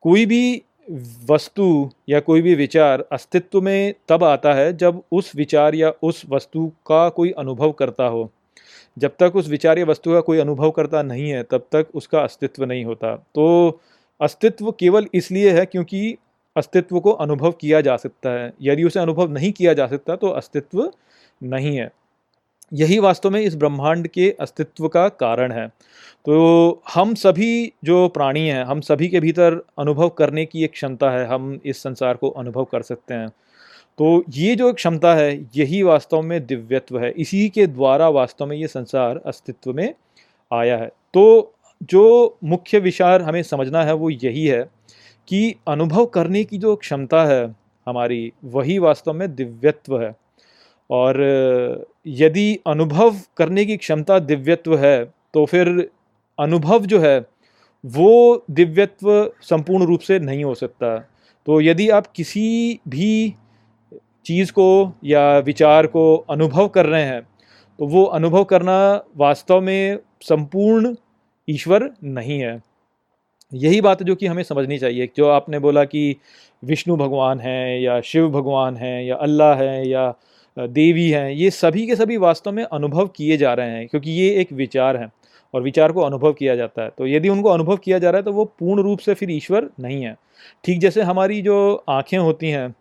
[0.05, 0.61] कोई भी
[1.29, 6.23] वस्तु या कोई भी विचार अस्तित्व में तब आता है जब उस विचार या उस
[6.29, 8.29] वस्तु का कोई अनुभव करता हो।
[8.97, 12.21] जब तक उस विचार या वस्तु का कोई अनुभव करता नहीं है, तब तक उसका
[12.21, 13.79] अस्तित्व नहीं होता। तो
[14.21, 16.17] अस्तित्व केवल इसलिए है क्योंकि
[16.55, 20.27] अस्तित्व को अनुभव किया जा सकता है। यदि उसे अनुभव नहीं किया जा सकता तो
[20.27, 20.91] अस्तित्व
[21.43, 21.91] नहीं है।
[22.73, 25.67] यही वास्तव में इस ब्रह्मांड के अस्तित्व का कारण है।
[26.25, 31.11] तो हम सभी जो प्राणी हैं, हम सभी के भीतर अनुभव करने की एक क्षमता
[31.11, 33.29] है, हम इस संसार को अनुभव कर सकते हैं।
[33.97, 38.57] तो ये जो क्षमता है, यही वास्तव में दिव्यत्व है। इसी के द्वारा वास्तव में
[38.57, 39.93] ये संसार अस्तित्व में
[40.53, 41.53] आया है। तो
[41.83, 44.69] जो मुख्य विचार हमें समझना है, वो यही है
[45.27, 47.55] कि अनुभव करने की जो क्षमता है
[47.87, 50.15] हमारी, वही वास्तव में दिव्यत्व है।
[50.91, 51.15] और
[52.05, 55.67] यदि अनुभव करने की क्षमता दिव्यत्व है तो फिर
[56.39, 57.19] अनुभव जो है,
[57.83, 60.97] वो दिव्यत्व संपूर्ण रूप से नहीं हो सकता।
[61.47, 63.33] तो यदि आप किसी भी
[64.25, 67.21] चीज़ को या विचार को अनुभव कर रहे हैं
[67.79, 68.75] तो वो अनुभव करना
[69.17, 70.95] वास्तव में संपूर्ण
[71.47, 72.61] ईश्वर नहीं है।
[73.51, 76.15] यही बात जो कि हमें समझनी चाहिए, जो आपने बोला कि
[76.63, 80.13] विष्णु भगवान हैं या शिव भगवान हैं या अल्लाह है या
[80.57, 84.29] देवी हैं, ये सभी के सभी वास्तव में अनुभव किए जा रहे हैं, क्योंकि ये
[84.41, 85.09] एक विचार है
[85.53, 88.23] और विचार को अनुभव किया जाता है। तो यदि उनको अनुभव किया जा रहा है
[88.23, 90.15] तो वो पूर्ण रूप से फिर ईश्वर नहीं है।
[90.63, 92.73] ठीक जैसे हमारी जो आँखें होती हैं,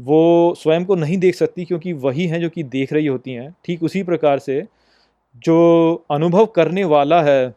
[0.00, 3.54] वो स्वयं को नहीं देख सकती, क्योंकि वही हैं जो कि देख रही होती हैं।
[3.64, 4.62] ठीक उसी प्रकार से
[5.44, 7.54] जो अनुभव करने वाला है,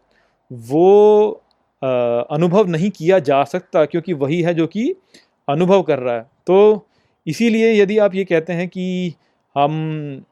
[0.52, 1.44] वो
[1.82, 4.94] अनुभव नहीं किया जा सकता, क्योंकि वही है जो कि
[5.48, 6.86] अनुभव कर रहा है। तो
[7.28, 9.14] इसीलिए यदि आप ये कहते हैं कि
[9.60, 10.24] हम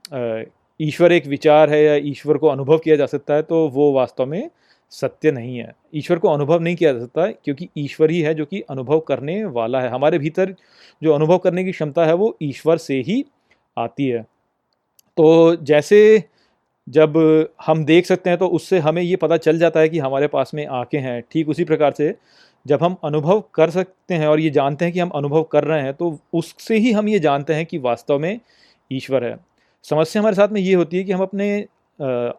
[0.79, 4.25] ईश्वर एक विचार है या ईश्वर को अनुभव किया जा सकता है तो वो वास्तव
[4.25, 4.49] में
[4.91, 8.45] सत्य नहीं है। ईश्वर को अनुभव नहीं किया जा सकता क्योंकि ईश्वर ही है जो
[8.45, 10.53] कि अनुभव करने वाला है। हमारे भीतर
[11.01, 13.23] जो अनुभव करने की क्षमता है, वो ईश्वर से ही
[13.77, 14.21] आती है।
[15.17, 16.23] तो जैसे
[16.87, 17.17] जब
[17.65, 20.53] हम देख सकते हैं तो उससे हमें ये पता चल जाता है कि हमारे पास
[20.53, 22.13] में आँखें हैं। ठीक उसी प्रकार से
[22.65, 25.81] जब हम अनुभव कर सकते हैं और ये जानते हैं कि हम अनुभव कर रहे
[25.81, 28.39] हैं तो उससे ही हम ये जानते हैं कि वास्तव में
[28.91, 29.37] ईश्वर है।
[29.85, 31.65] समस्या हमारे साथ में ये होती है कि हम अपने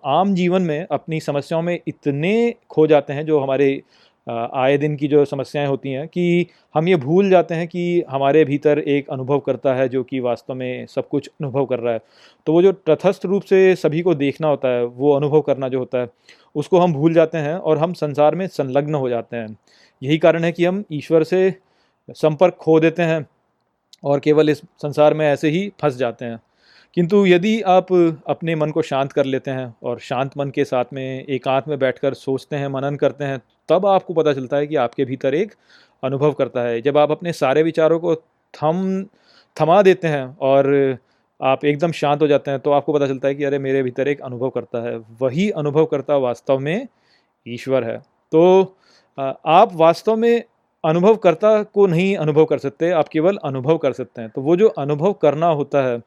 [0.06, 3.82] आम जीवन में अपनी समस्याओं में इतने खो जाते हैं जो हमारे
[4.26, 8.44] आए दिन की जो समस्याएँ होती हैं कि हम ये भूल जाते हैं कि हमारे
[8.44, 12.00] भीतर एक अनुभव करता है जो कि वास्तव में सब कुछ अनुभव कर रहा है।
[12.46, 15.78] तो वो जो तथस्थ रूप से सभी को देखना होता है, वो अनुभव करना जो
[15.78, 16.08] होता है,
[16.54, 19.56] उसको हम भूल जाते हैं और हम संसार में संलग्न हो जाते हैं।
[20.02, 21.54] यही कारण है कि हम ईश्वर से
[22.08, 23.26] संपर्क खो देते हैं।
[24.04, 26.40] और केवल इस संसार में ऐसे ही फंस जाते हैं।
[26.94, 27.92] किंतु यदि आप
[28.26, 31.78] अपने मन को शांत कर लेते हैं और शांत मन के साथ में एकांत में
[31.78, 35.54] बैठकर सोचते हैं, मनन करते हैं, तब आपको पता चलता है कि आपके भीतर एक
[36.02, 39.04] अनुभव करता है। जब आप अपने सारे विचारों को थम,
[39.56, 40.96] थमा देते हैं और
[41.42, 44.08] आप एकदम शांत हो जाते हैं तो आपको पता चलता है कि अरे, मेरे भीतर
[44.08, 46.86] एक अनुभव करता है। वही अनुभव करता वास्तव में
[47.48, 47.98] ईश्वर है।
[48.32, 48.62] तो
[49.46, 50.42] आप वास्तव में
[50.88, 54.56] अनुभव करता को नहीं अनुभव कर सकते आप केवल अनुभव कर सकते हैं। तो वो
[54.56, 56.00] जो अनुभव करना होता है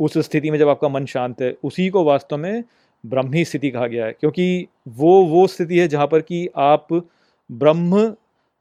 [0.00, 2.64] उस स्थिति में जब आपका मन शांत है उसी को वास्तव में
[3.04, 6.86] ब्रह्मी स्थिति कहा गया है। क्योंकि वो वो स्थिति है जहाँ पर कि आप
[7.50, 8.08] ब्रह्म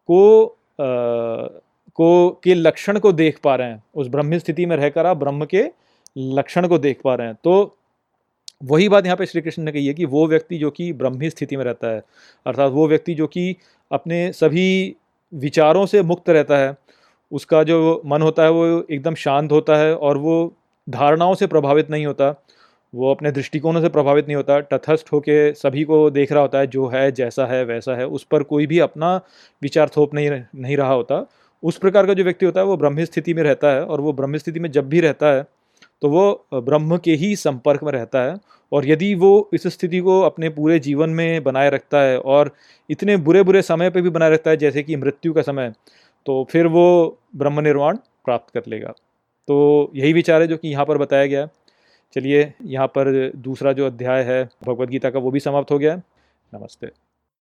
[0.10, 0.86] को आ,
[1.96, 5.46] को के लक्षण को देख पा रहे हैं। उस ब्रह्मी स्थिति में रहकर आप ब्रह्म
[5.46, 5.64] के
[6.18, 7.78] लक्षण को देख पा रहे हैं। तो
[8.64, 11.30] वही बात यहाँ पे श्री कृष्ण ने कही है कि वो व्यक्ति जो कि ब्रह्मी
[11.30, 12.02] स्थिति में रहता है
[12.46, 13.56] अर्थात वो व्यक्ति जो कि
[13.92, 14.96] अपने सभी
[15.34, 16.76] विचारों से मुक्त रहता है,
[17.32, 20.54] उसका जो मन होता है वो एकदम शांत होता है और वो
[20.88, 22.34] धारणाओं से प्रभावित नहीं होता,
[22.94, 26.68] वो अपने दृष्टिकोणों से प्रभावित नहीं होता तथस्थ होकर सभी को देख रहा होता है,
[26.68, 29.16] जो है, जैसा है, वैसा है, उस पर कोई भी अपना
[29.62, 31.26] विचार थोप नहीं नहीं रहा होता।
[31.64, 34.14] उस प्रकार का जो व्यक्ति होता है, वो ब्रह्म स्थिति में रहता है और वो
[34.14, 35.46] ब्रह्म स्थिति में जब भी रहता है
[36.02, 38.36] तो वो ब्रह्म के ही संपर्क में रहता है
[38.72, 42.52] और यदि वो इस स्थिति को अपने पूरे जीवन में बनाए रखता है और
[42.90, 45.74] इतने बुरे बुरे समय पे भी बनाए रखता है जैसे कि मृत्यु का समय
[46.26, 48.94] तो फिर वो ब्रह्म निर्वाण प्राप्त कर लेगा।
[49.48, 51.50] तो यही विचार है जो कि यहाँ पर बताया गया है।
[52.14, 56.04] चलिए, यहाँ पर दूसरा जो अध्याय है भगवदगीता का, वो भी समाप्त हो गया है।
[56.54, 57.07] नमस्ते।